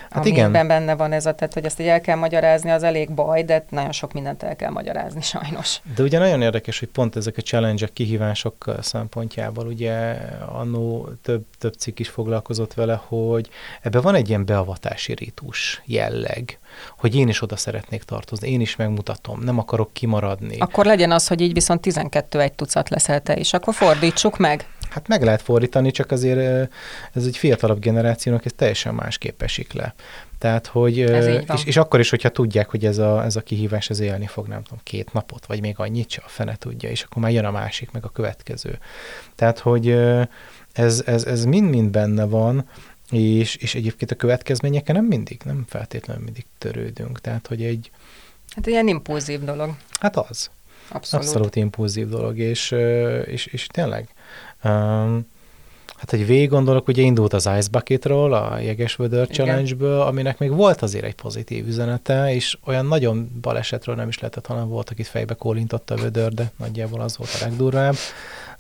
Hát 0.09 0.25
igen. 0.25 0.51
benne 0.51 0.95
van 0.95 1.11
ez 1.11 1.25
a, 1.25 1.33
tehát 1.33 1.53
hogy 1.53 1.65
ezt 1.65 1.79
így 1.79 1.87
el 1.87 2.01
kell 2.01 2.15
magyarázni, 2.15 2.69
az 2.71 2.83
elég 2.83 3.11
baj, 3.11 3.43
de 3.43 3.65
nagyon 3.69 3.91
sok 3.91 4.13
mindent 4.13 4.43
el 4.43 4.55
kell 4.55 4.69
magyarázni 4.69 5.21
sajnos. 5.21 5.81
De 5.95 6.03
ugye 6.03 6.19
nagyon 6.19 6.41
érdekes, 6.41 6.79
hogy 6.79 6.87
pont 6.87 7.15
ezek 7.15 7.37
a 7.37 7.41
challenge 7.41 7.87
kihívások 7.93 8.75
szempontjából, 8.81 9.65
ugye 9.65 10.15
annó 10.45 11.09
több, 11.21 11.45
több 11.59 11.73
cikk 11.73 11.99
is 11.99 12.09
foglalkozott 12.09 12.73
vele, 12.73 13.01
hogy 13.07 13.49
ebben 13.81 14.01
van 14.01 14.15
egy 14.15 14.29
ilyen 14.29 14.45
beavatási 14.45 15.13
ritus 15.13 15.81
jelleg, 15.85 16.59
hogy 16.97 17.15
én 17.15 17.27
is 17.27 17.41
oda 17.41 17.55
szeretnék 17.55 18.03
tartozni, 18.03 18.49
én 18.49 18.61
is 18.61 18.75
megmutatom, 18.75 19.39
nem 19.39 19.59
akarok 19.59 19.93
kimaradni. 19.93 20.57
Akkor 20.59 20.85
legyen 20.85 21.11
az, 21.11 21.27
hogy 21.27 21.41
így 21.41 21.53
viszont 21.53 21.81
12 21.81 22.39
egy 22.39 22.53
tucat 22.53 22.89
leszel 22.89 23.21
te 23.21 23.37
is, 23.37 23.53
akkor 23.53 23.73
fordítsuk 23.73 24.37
meg. 24.37 24.65
Hát 24.91 25.07
meg 25.07 25.23
lehet 25.23 25.41
fordítani, 25.41 25.91
csak 25.91 26.11
azért 26.11 26.69
ez 27.13 27.25
egy 27.25 27.37
fiatalabb 27.37 27.79
generációnak 27.79 28.45
ez 28.45 28.51
teljesen 28.55 28.93
másképp 28.93 29.41
esik 29.41 29.73
le. 29.73 29.93
Tehát, 30.37 30.67
hogy, 30.67 30.97
és, 31.53 31.65
és 31.65 31.77
akkor 31.77 31.99
is, 31.99 32.09
hogyha 32.09 32.29
tudják, 32.29 32.69
hogy 32.69 32.85
ez 32.85 32.97
a, 32.97 33.23
ez 33.23 33.35
a 33.35 33.41
kihívás 33.41 33.89
ez 33.89 33.99
élni 33.99 34.27
fog, 34.27 34.47
nem 34.47 34.63
tudom, 34.63 34.79
két 34.83 35.13
napot, 35.13 35.45
vagy 35.45 35.61
még 35.61 35.75
annyit 35.77 36.09
se, 36.09 36.21
a 36.25 36.29
fene 36.29 36.55
tudja, 36.55 36.89
és 36.89 37.03
akkor 37.03 37.21
már 37.21 37.31
jön 37.31 37.45
a 37.45 37.51
másik, 37.51 37.91
meg 37.91 38.05
a 38.05 38.09
következő. 38.09 38.79
Tehát, 39.35 39.59
hogy 39.59 39.89
ez, 40.73 41.03
ez, 41.05 41.25
ez 41.25 41.45
mind-mind 41.45 41.89
benne 41.89 42.23
van, 42.25 42.69
és, 43.11 43.55
és 43.55 43.75
egyébként 43.75 44.11
a 44.11 44.15
következményekkel 44.15 44.95
nem 44.95 45.05
mindig, 45.05 45.41
nem 45.45 45.65
feltétlenül 45.67 46.23
mindig 46.23 46.45
törődünk. 46.57 47.21
Tehát, 47.21 47.47
hogy 47.47 47.63
egy, 47.63 47.91
Hát 48.55 48.67
ilyen 48.67 48.87
impulzív 48.87 49.43
dolog. 49.43 49.75
hát 49.99 50.17
az, 50.17 50.49
Abszolút. 50.93 51.25
Abszolút 51.25 51.55
impulzív 51.55 52.09
dolog, 52.09 52.37
és, 52.37 52.71
és, 53.25 53.45
és 53.45 53.67
tényleg. 53.67 54.09
Um, 54.63 55.27
hát, 55.95 56.09
hogy 56.09 56.25
végig 56.25 56.49
gondolok, 56.49 56.87
ugye 56.87 57.01
indult 57.01 57.33
az 57.33 57.49
Ice 57.57 57.69
Bucketról, 57.71 58.33
a 58.33 58.59
Jegesvödör 58.59 59.27
Igen. 59.29 59.45
Challenge-ből, 59.45 60.01
aminek 60.01 60.39
még 60.39 60.51
volt 60.51 60.81
azért 60.81 61.05
egy 61.05 61.15
pozitív 61.15 61.67
üzenete, 61.67 62.33
és 62.33 62.57
olyan 62.65 62.85
nagyon 62.85 63.31
balesetről 63.41 63.95
nem 63.95 64.07
is 64.07 64.19
lehetett, 64.19 64.45
hanem 64.45 64.67
volt, 64.67 64.89
akit 64.89 65.07
fejbe 65.07 65.33
kólintott 65.33 65.89
a 65.89 65.95
vödör, 65.95 66.33
de 66.33 66.51
nagyjából 66.57 67.01
az 67.01 67.17
volt 67.17 67.37
a 67.39 67.43
legdurvább. 67.45 67.95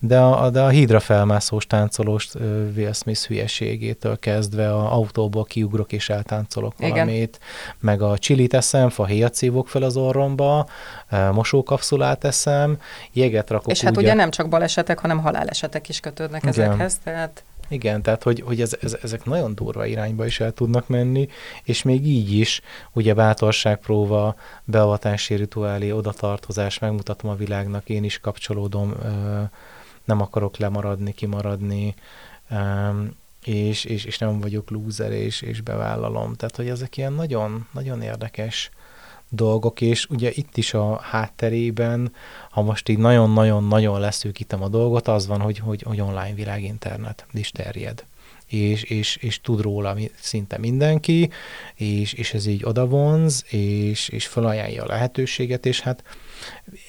De 0.03 0.19
a, 0.19 0.49
de 0.49 0.61
a 0.61 0.67
hídra 0.69 0.99
felmászós 0.99 1.67
táncolós 1.67 2.33
Will 2.75 2.93
Smith 2.93 3.27
hülyeségétől 3.27 4.19
kezdve 4.19 4.73
a 4.73 4.93
autóból 4.93 5.43
kiugrok 5.43 5.91
és 5.91 6.09
eltáncolok 6.09 6.73
Igen. 6.77 6.91
valamit, 6.91 7.39
meg 7.79 8.01
a 8.01 8.17
csilit 8.17 8.53
eszem, 8.53 8.89
fahéjat 8.89 9.33
szívok 9.33 9.67
fel 9.67 9.83
az 9.83 9.97
orromba, 9.97 10.67
mosókapszulát 11.31 12.23
eszem, 12.23 12.77
jeget 13.11 13.49
rakok 13.49 13.71
És 13.71 13.81
hát 13.81 13.97
ugye 13.97 14.11
a- 14.11 14.15
nem 14.15 14.29
csak 14.29 14.49
balesetek, 14.49 14.99
hanem 14.99 15.19
halálesetek 15.19 15.89
is 15.89 15.99
kötődnek 15.99 16.43
Igen. 16.43 16.53
ezekhez, 16.53 16.97
tehát 17.03 17.43
Igen, 17.67 18.01
tehát 18.01 18.23
hogy, 18.23 18.43
hogy 18.45 18.61
ez, 18.61 18.75
ez, 18.81 18.97
ezek 19.03 19.25
nagyon 19.25 19.55
durva 19.55 19.85
irányba 19.85 20.25
is 20.25 20.39
el 20.39 20.51
tudnak 20.51 20.87
menni, 20.87 21.27
és 21.63 21.83
még 21.83 22.05
így 22.07 22.33
is, 22.33 22.61
ugye 22.93 23.13
bátorságpróva, 23.13 24.35
beavatási 24.63 25.33
rituálé, 25.35 25.91
odatartozás, 25.91 26.79
megmutatom 26.79 27.29
a 27.29 27.35
világnak, 27.35 27.89
én 27.89 28.03
is 28.03 28.19
kapcsolódom, 28.19 28.93
ö, 29.03 29.41
nem 30.05 30.21
akarok 30.21 30.57
lemaradni, 30.57 31.13
kimaradni, 31.13 31.95
és, 33.43 33.83
és, 33.85 34.05
és 34.05 34.17
nem 34.17 34.39
vagyok 34.39 34.69
lúzer, 34.69 35.11
és, 35.11 35.41
és 35.41 35.61
bevállalom. 35.61 36.33
Tehát, 36.33 36.55
hogy 36.55 36.69
ezek 36.69 36.97
ilyen 36.97 37.13
nagyon, 37.13 37.67
nagyon 37.71 38.01
érdekes 38.01 38.71
dolgok, 39.29 39.81
és 39.81 40.05
ugye 40.09 40.31
itt 40.33 40.57
is 40.57 40.73
a 40.73 40.99
hátterében, 40.99 42.13
ha 42.49 42.61
most 42.61 42.89
így 42.89 42.97
nagyon-nagyon-nagyon 42.97 43.99
leszűkítem 43.99 44.63
a 44.63 44.67
dolgot, 44.67 45.07
az 45.07 45.27
van, 45.27 45.41
hogy, 45.41 45.57
hogy, 45.57 45.81
hogy 45.81 46.01
online 46.01 46.33
világ 46.33 46.63
internet 46.63 47.25
is 47.33 47.51
terjed. 47.51 48.05
És, 48.45 48.83
és, 48.83 49.15
és 49.15 49.41
tud 49.41 49.61
róla 49.61 49.95
szinte 50.19 50.57
mindenki, 50.57 51.29
és, 51.75 52.13
és 52.13 52.33
ez 52.33 52.45
így 52.45 52.63
odavonz, 52.63 53.45
és, 53.49 54.09
és 54.09 54.27
felajánlja 54.27 54.83
a 54.83 54.87
lehetőséget, 54.87 55.65
és 55.65 55.79
hát 55.79 56.03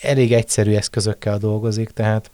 elég 0.03 0.33
egyszerű 0.33 0.75
eszközökkel 0.75 1.39
dolgozik, 1.39 1.91
tehát 1.91 2.31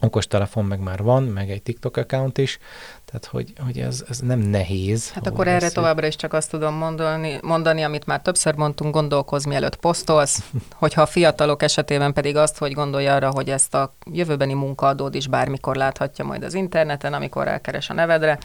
okostelefon 0.00 0.64
meg 0.64 0.78
már 0.78 1.02
van, 1.02 1.22
meg 1.22 1.50
egy 1.50 1.62
TikTok 1.62 1.96
account 1.96 2.38
is, 2.38 2.58
tehát 3.04 3.24
hogy, 3.24 3.52
hogy 3.64 3.78
ez, 3.78 4.04
ez 4.08 4.18
nem 4.18 4.38
nehéz. 4.38 5.10
Hát 5.10 5.26
akkor 5.26 5.46
erre 5.48 5.58
veszük. 5.58 5.74
továbbra 5.74 6.06
is 6.06 6.16
csak 6.16 6.32
azt 6.32 6.50
tudom 6.50 6.74
mondani, 6.74 7.38
mondani, 7.42 7.82
amit 7.82 8.06
már 8.06 8.22
többször 8.22 8.54
mondtunk, 8.54 8.94
gondolkozz 8.94 9.44
mielőtt 9.44 9.76
posztolsz, 9.76 10.42
hogyha 10.74 11.02
a 11.02 11.06
fiatalok 11.06 11.62
esetében 11.62 12.12
pedig 12.12 12.36
azt, 12.36 12.58
hogy 12.58 12.72
gondolj 12.72 13.06
arra, 13.06 13.30
hogy 13.30 13.50
ezt 13.50 13.74
a 13.74 13.94
jövőbeni 14.12 14.54
munkaadód 14.54 15.14
is 15.14 15.26
bármikor 15.26 15.76
láthatja 15.76 16.24
majd 16.24 16.42
az 16.42 16.54
interneten, 16.54 17.12
amikor 17.14 17.48
elkeres 17.48 17.90
a 17.90 17.94
nevedre, 17.94 18.38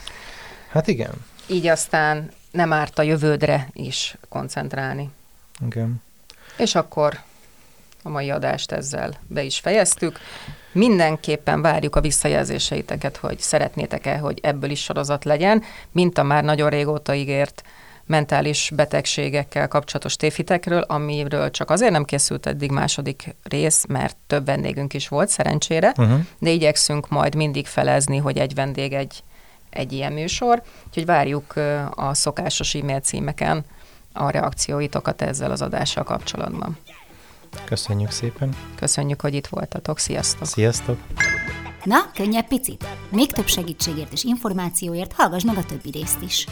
Hát 0.76 0.88
igen, 0.88 1.12
így 1.48 1.68
aztán 1.68 2.32
nem 2.52 2.74
árt 2.74 3.00
a 3.00 3.02
jövődre 3.02 3.70
is 3.74 4.18
koncentrálni. 4.30 5.10
igen. 5.66 6.02
És 6.58 6.76
akkor 6.76 7.20
a 8.04 8.10
mai 8.10 8.30
adást 8.30 8.72
ezzel 8.72 9.20
be 9.28 9.44
is 9.44 9.60
fejeztük. 9.60 10.20
Mindenképpen 10.76 11.62
várjuk 11.62 11.96
a 11.96 12.02
visszajelzéseiteket, 12.02 13.18
hogy 13.18 13.40
szeretnétek-e, 13.40 14.18
hogy 14.18 14.40
ebből 14.42 14.70
is 14.70 14.84
sorozat 14.84 15.24
legyen, 15.24 15.64
mint 15.92 16.18
a 16.18 16.24
már 16.24 16.44
nagyon 16.44 16.70
régóta 16.70 17.14
ígért 17.14 17.64
mentális 18.06 18.72
betegségekkel 18.76 19.68
kapcsolatos 19.68 20.16
tévhitekről, 20.16 20.82
amiről 20.82 21.52
csak 21.52 21.70
azért 21.70 21.92
nem 21.92 22.04
készült 22.04 22.46
eddig 22.46 22.72
második 22.72 23.36
rész, 23.44 23.86
mert 23.88 24.18
több 24.28 24.46
vendégünk 24.46 24.94
is 24.94 25.08
volt, 25.08 25.30
szerencsére, 25.30 25.94
Uh-huh. 25.98 26.20
de 26.40 26.50
igyekszünk 26.50 27.10
majd 27.10 27.36
mindig 27.36 27.68
felezni, 27.68 28.18
hogy 28.18 28.38
egy 28.38 28.54
vendég 28.54 28.94
egy, 28.94 29.24
egy 29.70 29.94
ilyen 29.94 30.14
műsor, 30.14 30.62
úgyhogy 30.88 31.06
várjuk 31.06 31.54
a 31.96 32.14
szokásos 32.14 32.76
e-mail 32.76 33.00
címeken 33.00 33.66
a 34.14 34.30
reakcióitokat 34.30 35.22
ezzel 35.22 35.52
az 35.52 35.62
adással 35.62 36.04
kapcsolatban. 36.04 36.78
Köszönjük 37.64 38.12
szépen. 38.12 38.56
Köszönjük, 38.76 39.22
hogy 39.22 39.34
itt 39.34 39.48
voltatok. 39.48 40.00
Sziasztok! 40.00 40.48
Sziasztok! 40.48 40.98
Na, 41.84 42.12
könnyebb 42.14 42.48
picit? 42.48 42.88
Még 43.10 43.32
több 43.32 43.48
segítségért 43.48 44.12
és 44.12 44.24
információért 44.24 45.14
hallgass 45.14 45.44
meg 45.44 45.58
a 45.58 45.64
többi 45.64 45.90
részt 45.92 46.22
is. 46.22 46.48